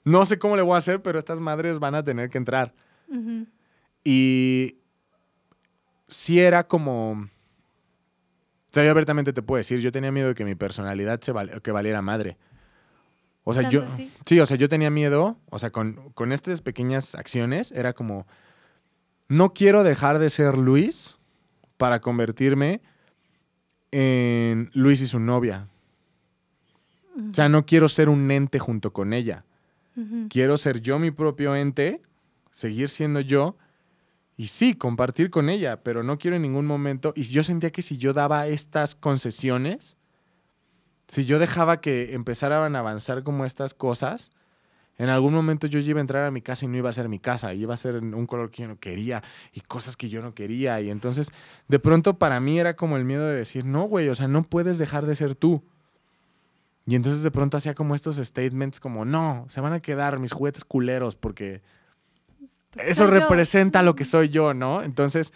[0.03, 2.73] No sé cómo le voy a hacer, pero estas madres van a tener que entrar.
[4.03, 4.77] Y
[6.07, 7.29] si era como...
[8.75, 11.31] O sea, yo abiertamente te puedo decir, yo tenía miedo de que mi personalidad se
[11.63, 12.37] que valiera madre.
[13.45, 13.85] O sea, yo...
[14.25, 14.37] Sí?
[14.37, 18.27] o sea, yo tenía miedo, o sea, con, con estas pequeñas acciones, era como,
[19.29, 21.19] no quiero dejar de ser Luis
[21.77, 22.81] para convertirme
[23.91, 25.69] en Luis y su novia.
[27.15, 29.45] O sea, no quiero ser un ente junto con ella.
[30.27, 32.01] Quiero ser yo mi propio ente,
[32.51, 33.55] seguir siendo yo
[34.37, 37.13] y sí, compartir con ella, pero no quiero en ningún momento.
[37.15, 39.97] Y yo sentía que si yo daba estas concesiones,
[41.07, 44.31] si yo dejaba que empezaran a avanzar como estas cosas,
[44.97, 47.09] en algún momento yo iba a entrar a mi casa y no iba a ser
[47.09, 50.21] mi casa, iba a ser un color que yo no quería y cosas que yo
[50.21, 50.79] no quería.
[50.81, 51.31] Y entonces,
[51.67, 54.43] de pronto para mí era como el miedo de decir, no, güey, o sea, no
[54.43, 55.63] puedes dejar de ser tú.
[56.85, 60.33] Y entonces de pronto hacía como estos statements como, no, se van a quedar mis
[60.33, 61.61] juguetes culeros porque
[62.77, 64.83] eso representa lo que soy yo, ¿no?
[64.83, 65.33] Entonces...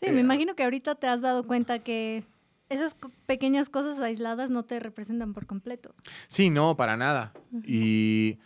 [0.00, 2.24] Sí, me eh, imagino que ahorita te has dado cuenta que
[2.68, 2.96] esas
[3.26, 5.94] pequeñas cosas aisladas no te representan por completo.
[6.28, 7.32] Sí, no, para nada.
[7.64, 8.38] Y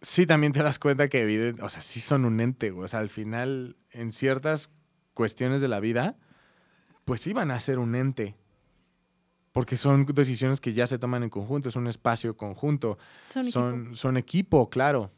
[0.00, 3.10] sí también te das cuenta que, o sea, sí son un ente, o sea, al
[3.10, 4.70] final, en ciertas
[5.12, 6.16] cuestiones de la vida,
[7.04, 8.34] pues sí van a ser un ente.
[9.52, 12.98] Porque son decisiones que ya se toman en conjunto, es un espacio conjunto.
[13.28, 13.96] Son, son, equipo.
[13.96, 15.12] son equipo, claro.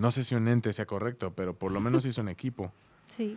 [0.00, 2.72] No sé si un ente sea correcto, pero por lo menos sí son equipo.
[3.16, 3.36] Sí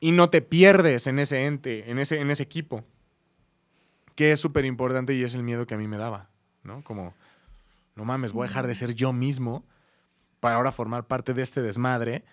[0.00, 2.84] y no te pierdes en ese ente, en ese, en ese equipo,
[4.14, 6.28] que es súper importante y es el miedo que a mí me daba,
[6.62, 6.82] ¿no?
[6.84, 7.14] Como,
[7.94, 9.64] no mames, voy a dejar de ser yo mismo
[10.40, 12.24] para ahora formar parte de este desmadre.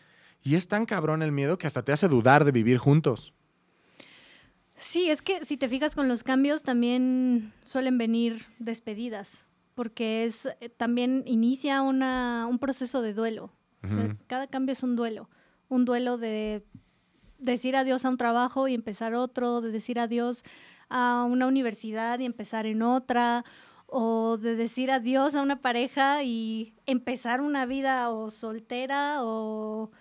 [0.44, 3.34] Y es tan cabrón el miedo que hasta te hace dudar de vivir juntos.
[4.78, 10.48] Sí, es que si te fijas con los cambios también suelen venir despedidas, porque es
[10.60, 13.52] eh, también inicia una, un proceso de duelo.
[14.26, 15.30] cada cambio es un duelo,
[15.70, 16.66] un duelo de
[17.38, 20.44] decir adiós a un trabajo y empezar otro, de decir adiós
[20.90, 23.44] a una universidad y empezar en otra,
[23.86, 29.92] o de decir adiós a una pareja y empezar una vida o soltera o,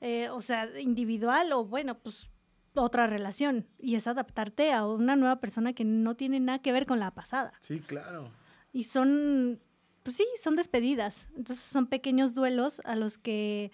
[0.00, 2.28] eh, o sea, individual o bueno, pues
[2.74, 3.66] otra relación.
[3.78, 7.12] Y es adaptarte a una nueva persona que no tiene nada que ver con la
[7.12, 7.52] pasada.
[7.60, 8.30] Sí, claro.
[8.72, 9.60] Y son,
[10.02, 11.28] pues sí, son despedidas.
[11.36, 13.72] Entonces son pequeños duelos a los que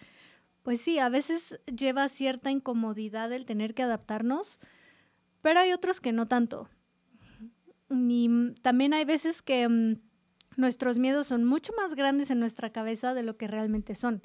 [0.66, 4.58] pues sí, a veces lleva cierta incomodidad el tener que adaptarnos,
[5.40, 6.68] pero hay otros que no tanto.
[7.88, 8.28] Y
[8.62, 10.00] también hay veces que mm,
[10.56, 14.22] nuestros miedos son mucho más grandes en nuestra cabeza de lo que realmente son.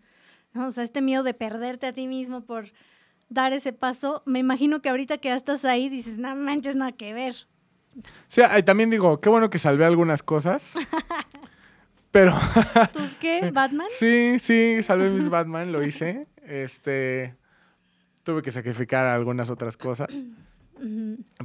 [0.56, 2.72] O sea, este miedo de perderte a ti mismo por
[3.30, 6.92] dar ese paso, me imagino que ahorita que ya estás ahí dices, no manches, nada
[6.92, 7.36] que ver.
[8.28, 10.76] Sí, también digo, qué bueno que salvé algunas cosas.
[12.12, 12.38] pero.
[12.94, 13.52] ¿Tus qué?
[13.52, 13.88] ¿Batman?
[13.98, 16.28] Sí, sí, salvé mis Batman, lo hice.
[16.44, 17.36] Este,
[18.24, 20.26] tuve que sacrificar algunas otras cosas.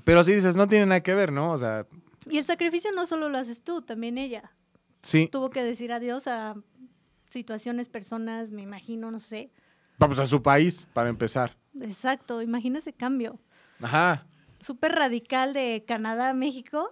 [0.05, 1.53] Pero sí dices, no tiene nada que ver, ¿no?
[1.53, 1.87] O sea...
[2.29, 4.53] Y el sacrificio no solo lo haces tú, también ella.
[5.03, 5.29] Sí.
[5.31, 6.55] Tuvo que decir adiós a
[7.31, 9.53] situaciones, personas, me imagino, no sé.
[9.99, 11.57] Vamos a su país, para empezar.
[11.81, 13.39] Exacto, imagina ese cambio.
[13.83, 14.27] Ajá.
[14.61, 16.91] Súper radical de Canadá a México.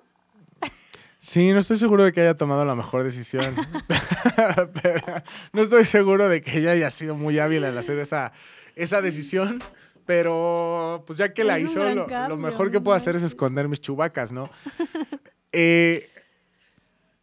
[1.18, 3.55] Sí, no estoy seguro de que haya tomado la mejor decisión.
[5.53, 8.33] no estoy seguro de que ella haya sido muy hábil al hacer esa,
[8.77, 9.62] esa decisión.
[10.07, 14.33] Pero pues ya que la hizo, lo, mejor que puedo hacer es esconder mis chubacas,
[14.33, 14.50] ¿no?
[15.57, 16.11] Eh,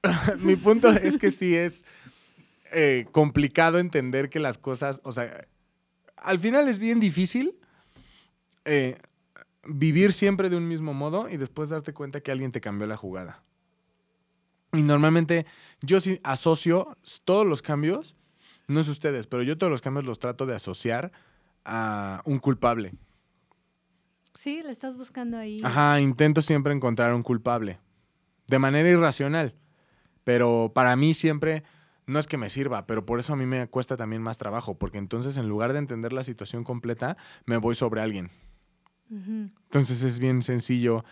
[0.40, 1.86] mi punto es que sí es
[2.72, 5.46] eh, complicado entender que las cosas, o sea,
[6.16, 7.60] al final es bien difícil
[8.64, 8.98] eh,
[9.66, 12.98] vivir siempre de un mismo modo y después darte cuenta que alguien te cambió la
[12.98, 13.44] jugada.
[14.74, 15.46] Y normalmente
[15.82, 18.16] yo sí asocio todos los cambios,
[18.68, 21.12] no sé ustedes, pero yo todos los cambios los trato de asociar
[21.66, 22.94] a un culpable.
[24.34, 25.62] Sí, le estás buscando ahí.
[25.64, 27.80] Ajá, intento siempre encontrar un culpable.
[28.48, 29.56] De manera irracional.
[30.24, 31.64] Pero para mí siempre
[32.06, 34.78] no es que me sirva, pero por eso a mí me cuesta también más trabajo,
[34.78, 38.32] porque entonces en lugar de entender la situación completa, me voy sobre alguien.
[39.12, 41.04] Entonces es bien sencillo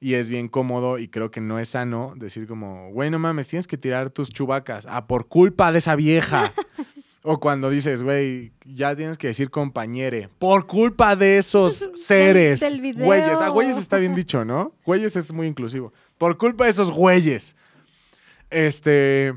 [0.00, 3.48] y es bien cómodo y creo que no es sano decir como, güey, no mames,
[3.48, 4.86] tienes que tirar tus chubacas.
[4.88, 6.52] Ah, por culpa de esa vieja.
[7.22, 10.28] o cuando dices, güey, ya tienes que decir compañere.
[10.38, 12.60] Por culpa de esos seres.
[12.94, 13.40] Güeyes.
[13.40, 14.72] Ah, güeyes está bien dicho, ¿no?
[14.84, 15.92] Güeyes es muy inclusivo.
[16.18, 17.56] Por culpa de esos güeyes.
[18.50, 19.34] Este.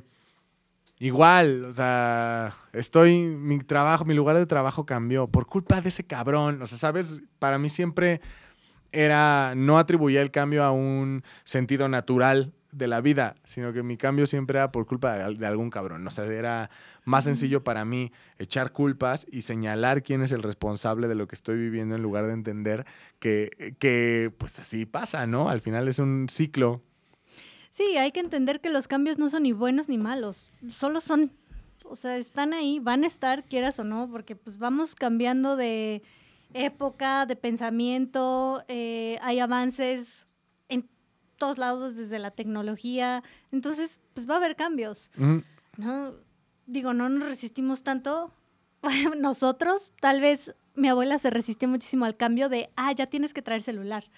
[1.00, 6.04] Igual, o sea, estoy, mi trabajo, mi lugar de trabajo cambió por culpa de ese
[6.04, 6.62] cabrón.
[6.62, 8.22] O sea, sabes, para mí siempre
[8.92, 13.98] era, no atribuía el cambio a un sentido natural de la vida, sino que mi
[13.98, 16.06] cambio siempre era por culpa de, de algún cabrón.
[16.06, 16.70] O sea, era
[17.04, 21.36] más sencillo para mí echar culpas y señalar quién es el responsable de lo que
[21.36, 22.86] estoy viviendo en lugar de entender
[23.18, 25.50] que, que pues así pasa, ¿no?
[25.50, 26.84] Al final es un ciclo
[27.72, 31.32] Sí, hay que entender que los cambios no son ni buenos ni malos, solo son,
[31.90, 36.02] o sea, están ahí, van a estar, quieras o no, porque pues vamos cambiando de
[36.54, 40.28] época, de pensamiento, eh, hay avances
[40.68, 40.90] en
[41.38, 45.12] todos lados desde la tecnología, entonces pues va a haber cambios.
[45.78, 46.14] ¿no?
[46.66, 48.34] Digo, no nos resistimos tanto
[49.20, 53.42] nosotros, tal vez mi abuela se resistió muchísimo al cambio de, ah, ya tienes que
[53.42, 54.10] traer celular.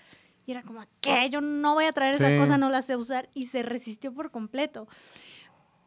[0.46, 1.30] Y era como, ¿qué?
[1.30, 2.24] Yo no voy a traer Sí.
[2.24, 3.30] esa cosa, no la sé usar.
[3.36, 4.88] Y se resistió por completo.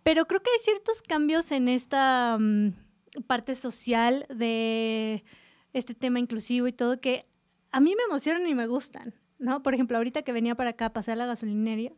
[0.05, 2.73] Pero creo que hay ciertos cambios en esta mm,
[3.27, 5.25] parte social de
[5.73, 7.27] este tema inclusivo y todo que
[7.73, 9.63] a mí me emocionan y me gustan, ¿no?
[9.63, 11.93] Por ejemplo, ahorita que venía para acá, pasé a la gasolinería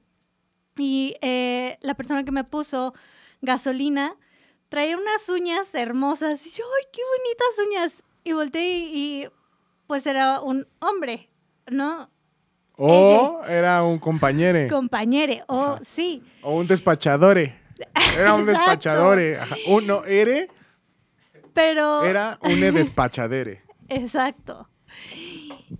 [0.78, 2.94] y eh, la persona que me puso
[3.40, 4.16] gasolina
[4.68, 6.46] traía unas uñas hermosas.
[6.46, 8.04] Y yo, ¡ay, qué bonitas uñas!
[8.24, 9.28] Y volteé y, y,
[9.86, 11.28] pues era un hombre,
[11.70, 12.10] ¿no?
[12.76, 14.68] O era un compañero.
[14.68, 15.80] Compañere, o Ajá.
[15.84, 16.22] sí.
[16.42, 17.65] O un despachadore.
[18.18, 19.38] Era un despachadore.
[19.38, 19.56] Ajá.
[19.68, 20.48] Uno, ere,
[21.52, 22.04] Pero.
[22.04, 23.62] era un despachadere.
[23.88, 24.68] Exacto.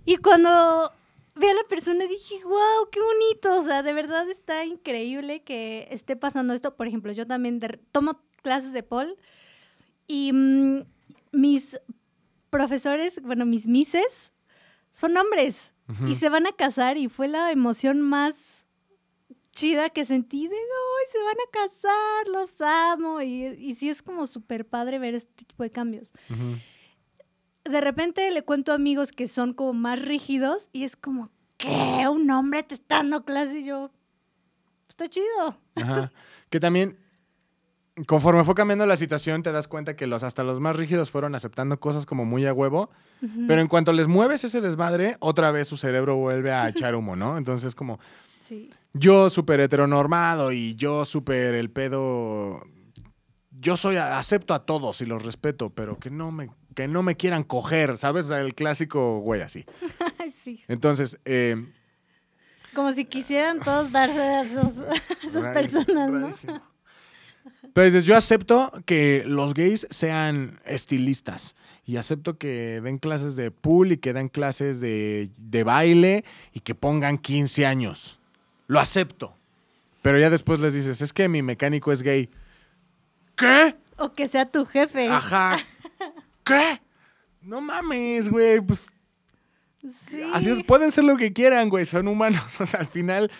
[0.05, 0.91] Y cuando
[1.35, 3.55] vi a la persona dije, wow, qué bonito.
[3.59, 6.75] O sea, de verdad está increíble que esté pasando esto.
[6.75, 9.17] Por ejemplo, yo también de- tomo clases de Paul
[10.07, 10.83] y mm,
[11.31, 11.79] mis
[12.49, 14.31] profesores, bueno, mis mises,
[14.89, 15.73] son hombres
[16.07, 18.65] y se van a casar y fue la emoción más
[19.57, 23.21] chida que sentí de, ay, se van a casar, los amo.
[23.21, 26.13] Y, y sí es como súper padre ver este tipo de cambios
[27.69, 32.07] de repente le cuento a amigos que son como más rígidos y es como, ¿qué?
[32.09, 33.91] Un hombre te está dando clase y yo,
[34.89, 35.57] está chido.
[35.75, 36.11] Ajá.
[36.49, 36.97] Que también,
[38.05, 41.35] conforme fue cambiando la situación, te das cuenta que los hasta los más rígidos fueron
[41.35, 42.89] aceptando cosas como muy a huevo.
[43.49, 47.17] Pero en cuanto les mueves ese desmadre, otra vez su cerebro vuelve a echar humo,
[47.17, 47.37] ¿no?
[47.37, 47.99] Entonces, como
[48.47, 48.69] Sí.
[48.93, 52.61] yo súper heteronormado y yo súper el pedo.
[53.51, 57.17] Yo soy, acepto a todos y los respeto, pero que no me, que no me
[57.17, 58.29] quieran coger, ¿sabes?
[58.29, 59.65] El clásico güey así.
[60.43, 60.63] Sí.
[60.69, 61.55] Entonces, eh,
[62.73, 64.41] Como si quisieran todos darse a,
[65.23, 66.19] esas personas, ¿no?
[66.19, 66.61] rarísimo.
[67.73, 71.55] Pero dices, yo acepto que los gays sean estilistas
[71.85, 76.61] y acepto que den clases de pool y que den clases de, de baile y
[76.61, 78.19] que pongan 15 años.
[78.67, 79.35] Lo acepto.
[80.01, 82.29] Pero ya después les dices, es que mi mecánico es gay.
[83.35, 83.75] ¿Qué?
[83.97, 85.07] O que sea tu jefe.
[85.09, 85.57] Ajá.
[86.43, 86.81] ¿Qué?
[87.41, 88.61] No mames, güey.
[88.61, 88.89] Pues
[90.09, 90.21] Sí.
[90.33, 93.31] Así es, pueden ser lo que quieran, güey, son humanos, o sea, al final,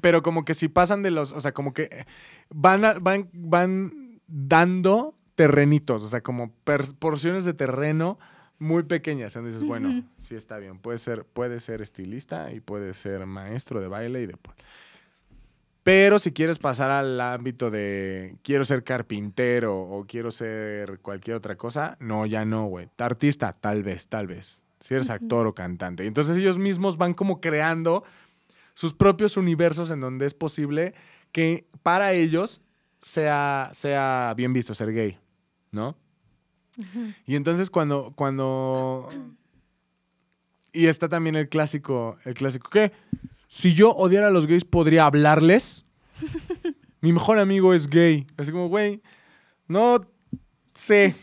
[0.00, 2.06] pero como que si pasan de los, o sea, como que
[2.50, 6.52] van, a- van, van dando terrenitos, o sea, como
[7.00, 8.20] porciones de terreno
[8.58, 10.04] muy pequeñas, entonces dices, bueno, Ujú.
[10.16, 14.26] sí está bien, puede ser, puede ser estilista y puede ser maestro de baile y
[14.26, 14.36] de...
[15.82, 21.56] Pero si quieres pasar al ámbito de quiero ser carpintero o quiero ser cualquier otra
[21.56, 22.88] cosa, no, ya no, güey.
[22.96, 24.62] Artista, tal vez, tal vez.
[24.80, 26.04] Si eres actor o cantante.
[26.04, 28.02] Y entonces ellos mismos van como creando
[28.72, 30.94] sus propios universos en donde es posible
[31.32, 32.62] que para ellos
[33.00, 35.18] sea, sea bien visto ser gay,
[35.70, 35.96] ¿no?
[37.26, 39.08] Y entonces cuando, cuando...
[40.72, 42.92] Y está también el clásico, el clásico, ¿qué?
[43.48, 45.84] Si yo odiara a los gays, ¿podría hablarles?
[47.00, 48.26] Mi mejor amigo es gay.
[48.36, 49.00] Así como, güey,
[49.68, 50.00] no
[50.74, 51.14] sé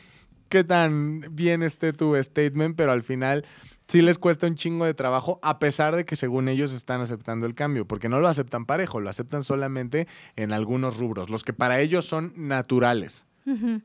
[0.47, 3.45] qué tan bien esté tu statement, pero al final
[3.87, 7.45] sí les cuesta un chingo de trabajo, a pesar de que según ellos están aceptando
[7.45, 10.07] el cambio, porque no lo aceptan parejo, lo aceptan solamente
[10.37, 13.25] en algunos rubros, los que para ellos son naturales.
[13.45, 13.81] Ujú.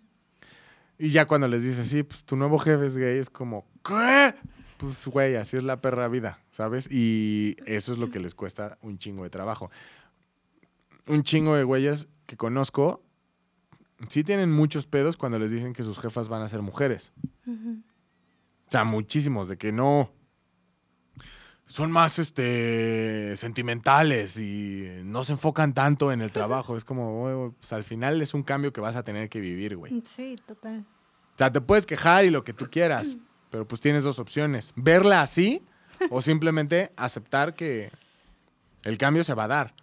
[0.99, 4.35] Y ya cuando les dices, sí, pues tu nuevo jefe es gay, es como, ¿qué?
[4.79, 6.91] Pues, güey, así es la perra vida, ¿sabes?
[6.91, 9.71] Y eso es lo que les cuesta un chingo de trabajo.
[11.07, 13.03] Un chingo de güeyes que conozco,
[14.09, 17.13] sí tienen muchos pedos cuando les dicen que sus jefas van a ser mujeres.
[17.47, 17.83] Ujú.
[18.69, 20.11] O sea, muchísimos, de que no.
[21.67, 26.77] Son más este, sentimentales y no se enfocan tanto en el trabajo.
[26.77, 29.77] es como, "Güey, pues al final es un cambio que vas a tener que vivir,
[29.77, 30.03] güey.
[30.07, 30.85] Sí, total.
[31.35, 33.17] O sea, te puedes quejar y lo que tú quieras,
[33.51, 34.73] pero pues tienes dos opciones.
[34.77, 35.61] Verla así
[36.11, 37.91] o simplemente aceptar que
[38.85, 39.75] el cambio se va a dar.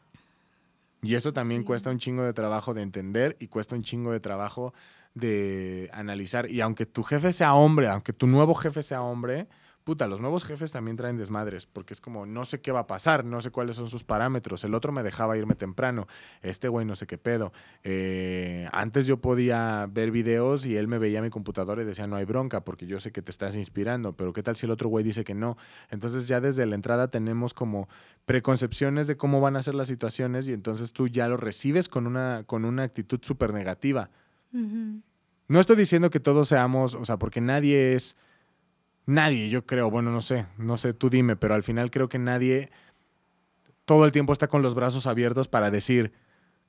[1.02, 1.68] Y eso también Sí.
[1.68, 4.74] cuesta un chingo de trabajo de entender y cuesta un chingo de trabajo
[5.16, 6.50] de analizar.
[6.50, 9.48] Y aunque tu jefe sea hombre, aunque tu nuevo jefe sea hombre,
[9.84, 12.88] puta, los nuevos jefes también traen desmadres, porque es como, no sé qué va a
[12.88, 14.64] pasar, no sé cuáles son sus parámetros.
[14.64, 16.08] El otro me dejaba irme temprano,
[16.42, 17.52] este güey no sé qué pedo.
[17.84, 22.16] Eh, antes yo podía ver videos y él me veía mi computadora y decía, no
[22.16, 24.90] hay bronca, porque yo sé que te estás inspirando, pero ¿qué tal si el otro
[24.90, 25.58] güey dice que no?
[25.90, 27.88] Entonces ya desde la entrada tenemos como
[28.26, 32.08] preconcepciones de cómo van a ser las situaciones y entonces tú ya lo recibes con
[32.08, 34.10] una, con una actitud súper negativa.
[35.48, 38.16] No estoy diciendo que todos seamos, o sea, porque nadie es,
[39.06, 42.20] nadie, yo creo, bueno, no sé, no sé, tú dime, pero al final creo que
[42.20, 42.70] nadie
[43.86, 46.14] todo el tiempo está con los brazos abiertos para decir,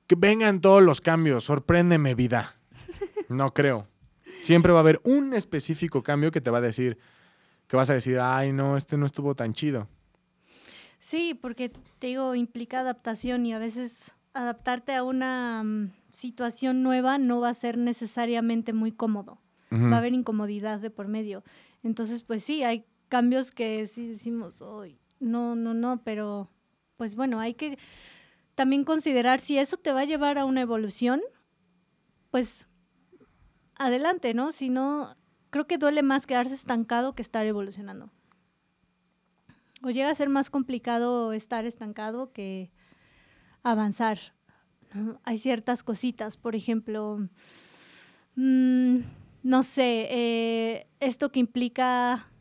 [0.07, 2.55] que vengan todos los cambios, sorpréndeme vida.
[3.29, 3.87] No creo.
[4.43, 6.99] Siempre va a haber un específico cambio que te va a decir,
[7.67, 9.87] que vas a decir, ay, no, este no estuvo tan chido.
[10.99, 11.69] Sí, porque
[11.99, 17.49] te digo, implica adaptación y a veces adaptarte a una mm, situación nueva no va
[17.49, 19.39] a ser necesariamente muy cómodo.
[19.71, 21.43] Va a haber incomodidad de por medio.
[21.85, 26.49] Entonces, pues sí, hay cambios que sí decimos, "Ay, no, no, no, pero
[26.97, 27.77] pues bueno, hay que
[28.55, 31.21] también considerar si eso te va a llevar a una evolución,
[32.31, 32.67] pues
[33.75, 34.51] adelante, ¿no?
[34.51, 35.15] Si no,
[35.51, 38.09] creo que duele más quedarse estancado que estar evolucionando.
[39.83, 42.71] O llega a ser más complicado estar estancado que
[43.61, 44.17] avanzar.
[45.23, 47.29] Hay ciertas cositas, por ejemplo,
[48.35, 49.01] mm,
[49.45, 52.31] no sé, eh, esto que implica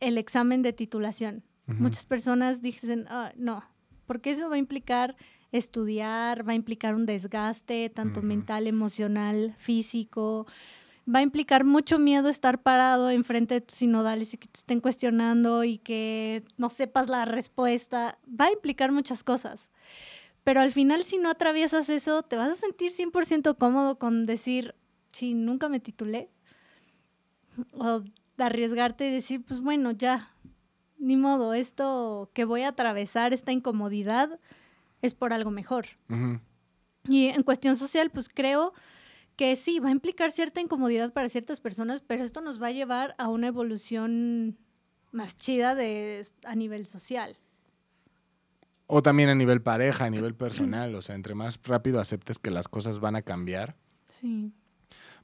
[0.00, 1.44] el examen de titulación.
[1.66, 3.62] Muchas personas dicen, "Ah, no,
[4.06, 5.16] porque eso va a implicar
[5.52, 10.46] estudiar, va a implicar un desgaste, tanto mental, emocional, físico.
[11.06, 14.80] Va a implicar mucho miedo estar parado enfrente de tus sinodales y que te estén
[14.80, 18.18] cuestionando y que no sepas la respuesta.
[18.28, 19.68] Va a implicar muchas cosas.
[20.42, 24.74] Pero al final, si no atraviesas eso, te vas a sentir 100% cómodo con decir,
[25.12, 26.30] sí, nunca me titulé.
[27.72, 30.30] O de arriesgarte y decir, pues bueno, ya,
[30.98, 34.38] ni modo, esto que voy a atravesar, esta incomodidad,
[35.02, 35.86] es por algo mejor.
[37.08, 38.72] Y en cuestión social, pues creo
[39.36, 42.72] que sí, va a implicar cierta incomodidad para ciertas personas, pero esto nos va a
[42.72, 44.56] llevar a una evolución
[45.12, 47.36] más chida de, a nivel social.
[48.86, 50.94] O también a nivel pareja, a nivel personal.
[50.94, 53.76] O sea, entre más rápido aceptes que las cosas van a cambiar,
[54.08, 54.52] Sí.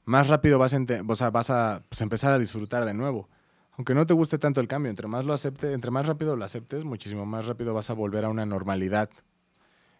[0.05, 3.29] Más rápido vas a, ente- o sea, vas a pues, empezar a disfrutar de nuevo.
[3.77, 6.45] Aunque no te guste tanto el cambio, entre más lo acepte, entre más rápido lo
[6.45, 9.09] aceptes, muchísimo más rápido vas a volver a una normalidad,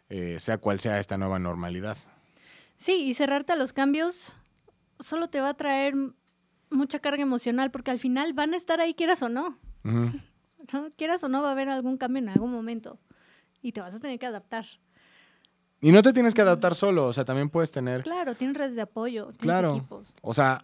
[0.10, 1.98] eh, sea cual sea esta nueva normalidad.
[2.78, 4.34] Sí, y cerrarte a los cambios
[5.00, 5.96] solo te va a traer
[6.70, 9.58] mucha carga emocional, porque al final van a estar ahí, quieras o no.
[9.84, 10.92] ¿no?
[10.98, 13.00] Quieras o no, va a haber algún cambio en algún momento.
[13.62, 14.66] Y te vas a tener que adaptar.
[15.84, 18.76] Y no te tienes que adaptar solo, o sea, también puedes tener, Claro, tienes redes
[18.76, 19.76] de apoyo, tienes Claro.
[19.76, 20.14] equipos.
[20.22, 20.64] o sea,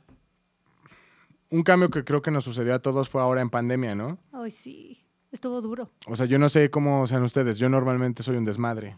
[1.49, 4.17] un cambio que creo que nos sucedió a todos fue ahora en pandemia, ¿no?
[4.31, 5.91] Ay, sí, estuvo duro.
[6.07, 7.57] O sea, yo no sé cómo sean ustedes.
[7.59, 8.95] Yo normalmente soy un desmadre.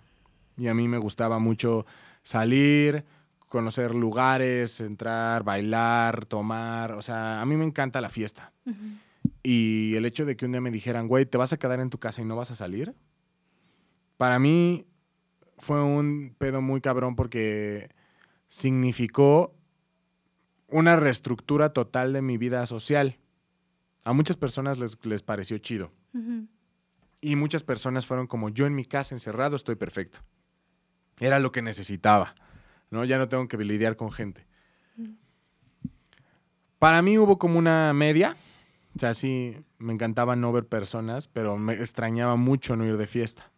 [0.58, 1.86] Y a mí me gustaba mucho
[2.22, 3.04] salir,
[3.48, 6.92] conocer lugares, entrar, bailar, tomar.
[6.92, 8.52] O sea, a mí me encanta la fiesta.
[8.66, 8.76] Ujú.
[9.44, 11.90] Y el hecho de que un día me dijeran, güey, te vas a quedar en
[11.90, 12.94] tu casa y no vas a salir,
[14.18, 14.86] para mí
[15.62, 17.90] fue un pedo muy cabrón porque
[18.48, 19.56] significó
[20.68, 23.18] una reestructura total de mi vida social.
[24.04, 25.92] A muchas personas les, les pareció chido.
[27.22, 30.20] Y muchas personas fueron como yo en mi casa encerrado estoy perfecto.
[31.20, 32.36] Era lo que necesitaba,
[32.90, 33.06] ¿no?
[33.06, 34.48] Ya no tengo que lidiar con gente.
[36.80, 38.36] Para mí hubo como una media,
[38.96, 43.06] o sea, sí, me encantaba no ver personas, pero me extrañaba mucho no ir de
[43.06, 43.51] fiesta.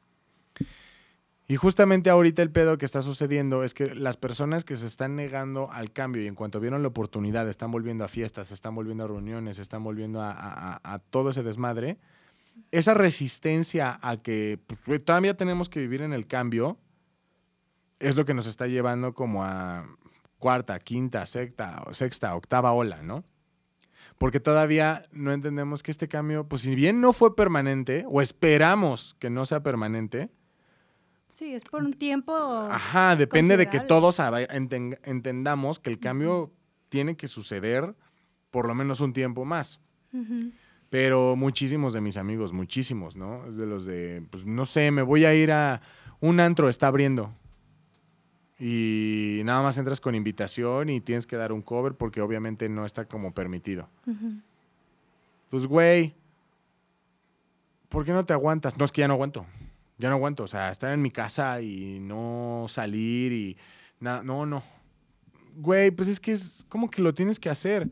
[1.48, 5.16] Y justamente ahorita el pedo que está sucediendo es que las personas que se están
[5.18, 9.04] negando al cambio y en cuanto vieron la oportunidad están volviendo a fiestas, están volviendo
[9.04, 11.98] a reuniones, están volviendo a, a- a- todo ese desmadre,
[12.72, 16.78] esa resistencia a que pues, todavía tenemos que vivir en el cambio
[18.00, 19.86] es lo que nos está llevando como a
[20.40, 23.24] cuarta, quinta, sexta, sexta, octava ola, ¿no?
[24.18, 29.14] Porque todavía no entendemos que este cambio, pues si bien no fue permanente, o esperamos
[29.20, 30.30] que no sea permanente,
[31.34, 32.36] Sí, es por un tiempo.
[32.36, 36.52] Ajá, depende de que todos entendamos que el cambio
[36.90, 37.96] tiene que suceder
[38.52, 39.80] por lo menos un tiempo más.
[40.92, 43.48] Pero muchísimos de mis amigos, muchísimos, ¿no?
[43.48, 45.82] Es de los de, pues no sé, me voy a ir a
[46.20, 47.34] un antro, está abriendo.
[48.60, 52.86] Y nada más entras con invitación y tienes que dar un cover porque obviamente no
[52.86, 53.90] está como permitido.
[55.50, 56.14] Pues, güey,
[57.90, 58.78] ¿por qué no te aguantas?
[58.78, 59.48] No, es que ya no aguanto.
[59.98, 60.44] Ya no aguanto.
[60.44, 63.58] O sea, estar en mi casa y no salir y
[64.00, 64.24] nada.
[64.24, 64.64] No, no.
[65.56, 67.90] Güey, pues es que es como que lo tienes que hacer.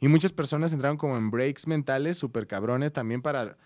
[0.00, 3.56] Y muchas personas entraron como en breaks mentales súper cabrones también para...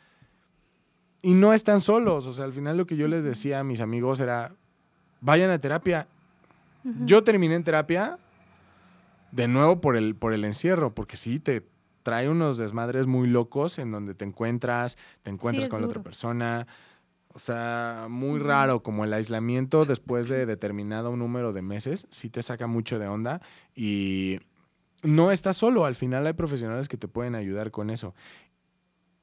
[1.20, 2.26] Y no están solos.
[2.26, 4.54] O sea, al final lo que yo les decía a mis amigos era,
[5.20, 6.08] vayan a terapia.
[7.04, 8.18] Yo terminé en terapia
[9.30, 11.64] de nuevo por el, por el encierro, porque sí, te
[12.02, 16.66] trae unos desmadres muy locos en donde te encuentras, te encuentras con la otra persona.
[17.34, 22.42] O sea, muy raro, como el aislamiento después de determinado número de meses, sí te
[22.42, 23.40] saca mucho de onda
[23.74, 24.38] y
[25.02, 28.14] no estás solo, al final hay profesionales que te pueden ayudar con eso.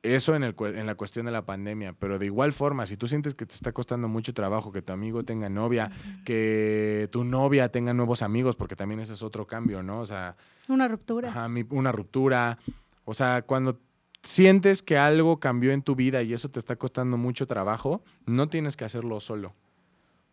[0.02, 3.06] Eso en, el, en la cuestión de la pandemia, pero de igual forma, si tú
[3.10, 5.92] sientes que te está costando mucho trabajo, que tu amigo tenga novia,
[6.24, 10.00] que tu novia tenga nuevos amigos, porque también ese es otro cambio, ¿no?
[10.00, 10.38] O sea,
[10.70, 11.30] Una ruptura.
[11.30, 12.58] ajá, mi- una ruptura.
[13.04, 13.78] O sea, cuando
[14.24, 18.50] sientes que algo cambió en tu vida y eso te está costando mucho trabajo, no
[18.50, 19.54] tienes que hacerlo solo.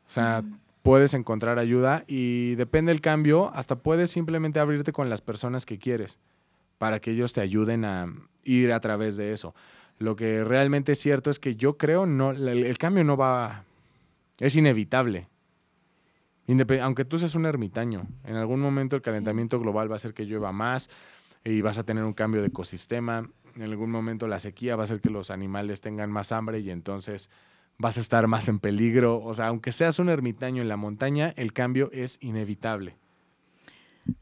[0.08, 0.44] O sea,
[0.82, 5.78] puedes encontrar ayuda y depende del cambio, hasta puedes simplemente abrirte con las personas que
[5.78, 6.18] quieres
[6.78, 8.12] para que ellos te ayuden a
[8.44, 9.54] ir a través de eso.
[9.98, 13.64] Lo que realmente es cierto es que yo creo no el, cambio no va
[14.38, 15.28] es inevitable.
[16.46, 20.14] Independ- aunque tú seas un ermitaño, en algún momento el calentamiento global va a hacer
[20.14, 20.90] que llueva más
[21.44, 23.28] y vas a tener un cambio de ecosistema.
[23.56, 26.70] En algún momento la sequía va a hacer que los animales tengan más hambre y
[26.70, 27.30] entonces
[27.78, 29.22] vas a estar más en peligro.
[29.22, 32.96] O sea, aunque seas un ermitaño en la montaña, el cambio es inevitable.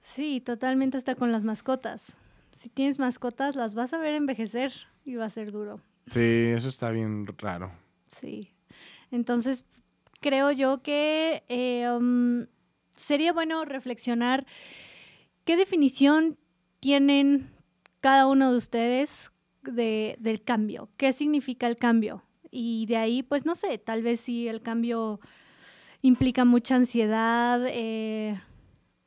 [0.00, 2.16] Sí, totalmente hasta con las mascotas.
[2.56, 4.72] Si tienes mascotas, las vas a ver envejecer
[5.04, 5.80] y va a ser duro.
[6.08, 7.72] Sí, eso está bien raro.
[8.08, 8.52] Sí.
[9.10, 9.64] Entonces,
[10.20, 12.46] creo yo que eh, um,
[12.94, 14.46] sería bueno reflexionar
[15.44, 16.38] qué definición
[16.80, 17.53] tienen
[18.04, 19.30] cada uno de ustedes
[19.62, 22.22] de- del cambio, qué significa el cambio.
[22.50, 25.20] Y de ahí, pues no sé, tal vez si el cambio
[26.02, 28.38] implica mucha ansiedad, eh,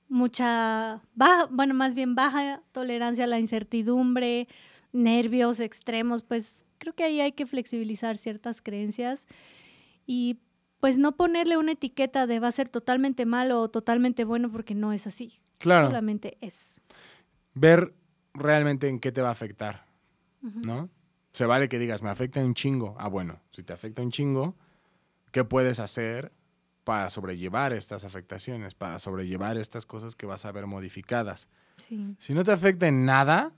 [0.09, 4.47] mucha, baja, bueno, más bien baja tolerancia a la incertidumbre,
[4.93, 9.27] nervios extremos, pues creo que ahí hay que flexibilizar ciertas creencias
[10.07, 10.39] y
[10.79, 14.73] pues no ponerle una etiqueta de va a ser totalmente malo o totalmente bueno porque
[14.73, 16.81] no es así, Claro, solamente es.
[17.53, 17.93] ver
[18.37, 19.85] realmente en qué te va a afectar.
[20.41, 20.89] ¿no?
[21.31, 22.95] Se vale que digas, me afecta un chingo.
[22.99, 24.55] Ah, bueno, si te afecta un chingo,
[25.31, 26.31] ¿qué puedes hacer
[26.83, 31.49] para sobrellevar estas afectaciones, para sobrellevar estas cosas que vas a ver modificadas?
[31.87, 32.15] Sí.
[32.17, 33.51] Si no te afecta en nada,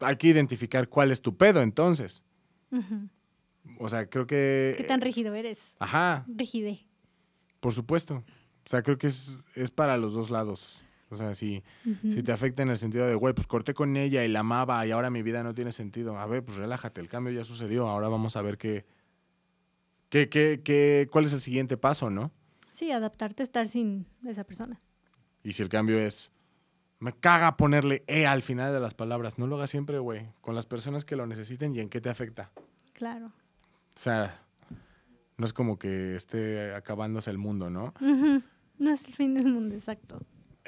[0.00, 2.24] hay que identificar cuál es tu pedo entonces.
[3.78, 4.74] O sea, creo que...
[4.76, 5.76] ¿Qué tan rígido eres?
[5.78, 6.84] Ajá, Rigide.
[7.60, 8.16] por supuesto.
[8.16, 10.84] O sea, creo que es, es para los dos lados.
[11.10, 11.62] O sea, si,
[12.10, 14.86] si te afecta en el sentido de, güey, pues corté con ella y la amaba
[14.86, 16.18] y ahora mi vida no tiene sentido.
[16.18, 17.88] A ver, pues relájate, el cambio ya sucedió.
[17.88, 18.84] Ahora vamos a ver qué,
[20.10, 22.30] qué, qué, qué, cuál es el siguiente paso, ¿no?
[22.70, 24.80] Sí, adaptarte a estar sin esa persona.
[25.42, 26.32] Y si el cambio es,
[27.00, 30.54] me caga ponerle E al final de las palabras, no lo hagas siempre, güey, con
[30.54, 32.50] las personas que lo necesiten y en qué te afecta.
[32.92, 33.26] Claro.
[33.26, 34.42] O sea,
[35.36, 37.94] no es como que esté acabándose el mundo, ¿no?
[38.78, 40.20] No es el fin del mundo, exacto.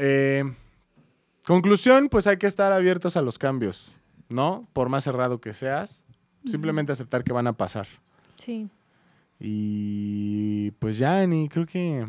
[0.03, 0.45] Eh,
[1.45, 3.95] conclusión, pues hay que estar abiertos a los cambios,
[4.31, 4.67] ¿no?
[4.73, 6.05] Por más cerrado que seas,
[6.47, 7.87] simplemente aceptar que van a pasar.
[8.37, 8.71] Sí.
[9.39, 12.07] Y pues ya, Ani, creo que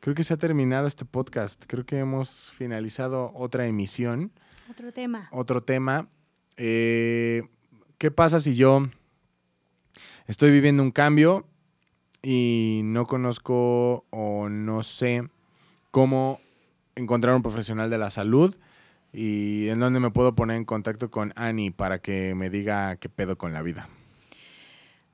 [0.00, 1.64] creo que se ha terminado este podcast.
[1.66, 4.30] Creo que hemos finalizado otra emisión,
[4.70, 5.28] Otro tema.
[5.32, 6.08] otro tema.
[6.58, 7.44] Eh,
[7.96, 8.82] ¿Qué pasa si yo
[10.26, 11.46] estoy viviendo un cambio
[12.22, 15.28] y no conozco o no sé
[15.92, 16.40] cómo
[16.96, 18.56] encontrar un profesional de la salud
[19.12, 23.08] y en dónde me puedo poner en contacto con Ani para que me diga qué
[23.08, 23.88] pedo con la vida?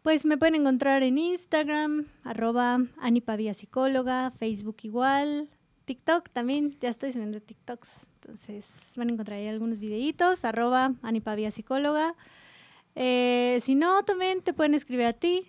[0.03, 2.79] Pues me pueden encontrar en Instagram, arroba
[3.53, 5.51] Psicóloga, Facebook igual,
[5.85, 8.07] TikTok también, ya estoy subiendo TikToks.
[8.23, 10.93] Entonces van a encontrar ahí algunos videitos, arroba
[11.51, 12.15] Psicóloga.
[12.95, 15.45] Eh, si no, también te pueden escribir a ti,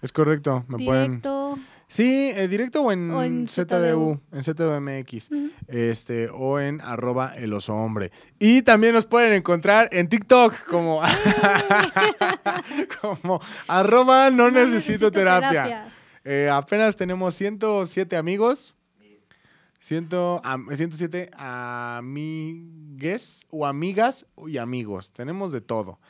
[0.00, 1.58] Es correcto, me pueden directo.
[1.90, 5.50] Sí, eh, directo o en, O en ZDU, en ZDUMX, Ujú.
[5.68, 8.12] este, o en arroba el oso hombre.
[8.38, 11.00] Y también nos pueden encontrar en TikTok como,
[13.00, 15.92] como arroba no, necesito, terapia.
[16.24, 18.74] Eh, apenas tenemos 107 amigos.
[19.80, 25.12] Ciento, am- 107 amigues o amigas y amigos.
[25.12, 26.00] Tenemos de todo.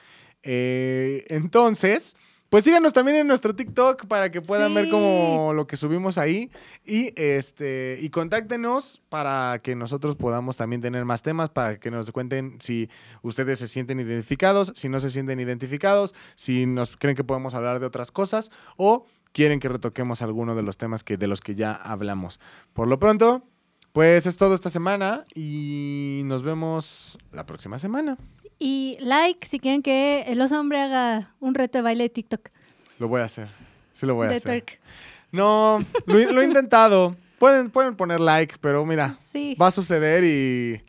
[0.42, 2.16] Eh, entonces,
[2.50, 6.50] pues síganos también en nuestro TikTok para que puedan ver como lo que subimos ahí.
[6.84, 12.10] Y este, y contáctenos para que nosotros podamos también tener más temas, para que nos
[12.10, 12.88] cuenten si
[13.22, 17.80] ustedes se sienten identificados, si no se sienten identificados, si nos creen que podemos hablar
[17.80, 21.54] de otras cosas o quieren que retoquemos alguno de los temas que, de los que
[21.54, 22.40] ya hablamos.
[22.72, 23.42] Por lo pronto,
[23.92, 28.16] pues es todo esta semana y nos vemos la próxima semana.
[28.58, 32.48] Y like si quieren que el oso hombre haga un reto de baile de TikTok.
[32.98, 33.48] Lo voy a hacer.
[33.92, 34.62] Sí lo voy a de hacer.
[34.64, 34.80] twerk.
[35.30, 37.14] No, lo, he- lo he intentado.
[37.38, 39.54] Pueden, pueden poner like, pero mira, Sí.
[39.60, 40.82] va a suceder y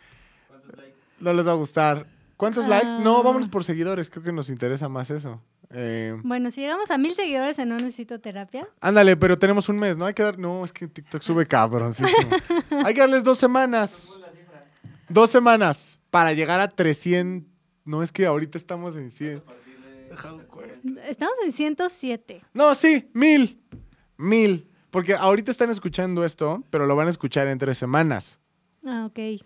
[1.19, 2.07] no les va a gustar.
[2.37, 2.95] ¿Cuántos likes?
[3.03, 3.23] No, Ah.
[3.23, 4.09] vámonos por seguidores.
[4.09, 5.41] Creo que nos interesa más eso.
[5.71, 8.67] Eh, Bueno, si llegamos a mil seguidores en No Necesito Terapia.
[8.81, 10.05] ándale, pero tenemos un mes, ¿no?
[10.05, 10.39] Hay que dar.
[10.39, 12.29] No, es que TikTok sube cabroncísimo.
[12.85, 14.17] Hay que darles dos semanas.
[15.09, 17.48] Dos semanas para llegar a 300.
[17.89, 19.41] No, es que ahorita estamos en 100.
[21.07, 22.43] Estamos en 107.
[22.53, 23.59] No, sí, mil.
[24.15, 24.69] Mil.
[24.91, 28.39] Porque ahorita están escuchando esto, pero lo van a escuchar en tres semanas.
[28.85, 29.41] Ah, ok.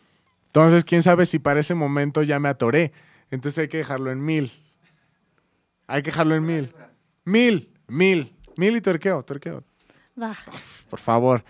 [0.48, 2.92] Entonces, quién sabe si para ese momento ya me atoré.
[3.32, 4.52] Entonces hay que dejarlo en mil.
[5.88, 6.76] Hay que dejarlo en mil.
[7.24, 8.36] Mil, mil.
[8.58, 9.64] Mil y tuerqueo, tuerqueo.
[10.22, 10.36] Va.
[10.90, 11.46] Por favor.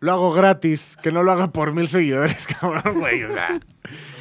[0.00, 0.96] Lo hago gratis.
[1.02, 3.22] Que no lo haga por mil seguidores, cabrón, güey.
[3.24, 3.60] O sea.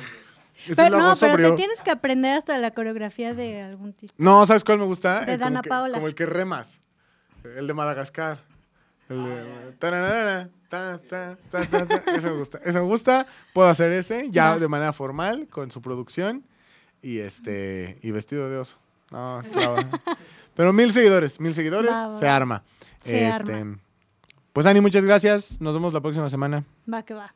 [0.76, 4.14] Pero no, pero te tienes que aprender hasta la coreografía de algún tipo.
[4.18, 5.22] No, ¿sabes cuál me gusta?
[5.26, 5.94] De Eh, como Dana que- Paola.
[5.96, 6.82] Como el que remas.
[7.44, 8.40] El de Madagascar.
[9.10, 9.72] El de...
[9.80, 11.96] tararara, ta, ta, ta, ta, ta.
[12.16, 12.60] Ese me gusta.
[12.64, 13.26] Ese me gusta.
[13.54, 16.44] Puedo hacer ese ya de manera formal con su producción
[17.02, 18.78] y este y vestido de oso.
[19.12, 19.42] No,
[20.56, 22.64] Pero mil seguidores, mil seguidores, se arma.
[23.02, 23.80] Se Este, arma.
[24.52, 25.62] Pues Ani, muchas gracias.
[25.62, 26.66] Nos vemos la próxima semana.
[26.92, 27.34] Va que va.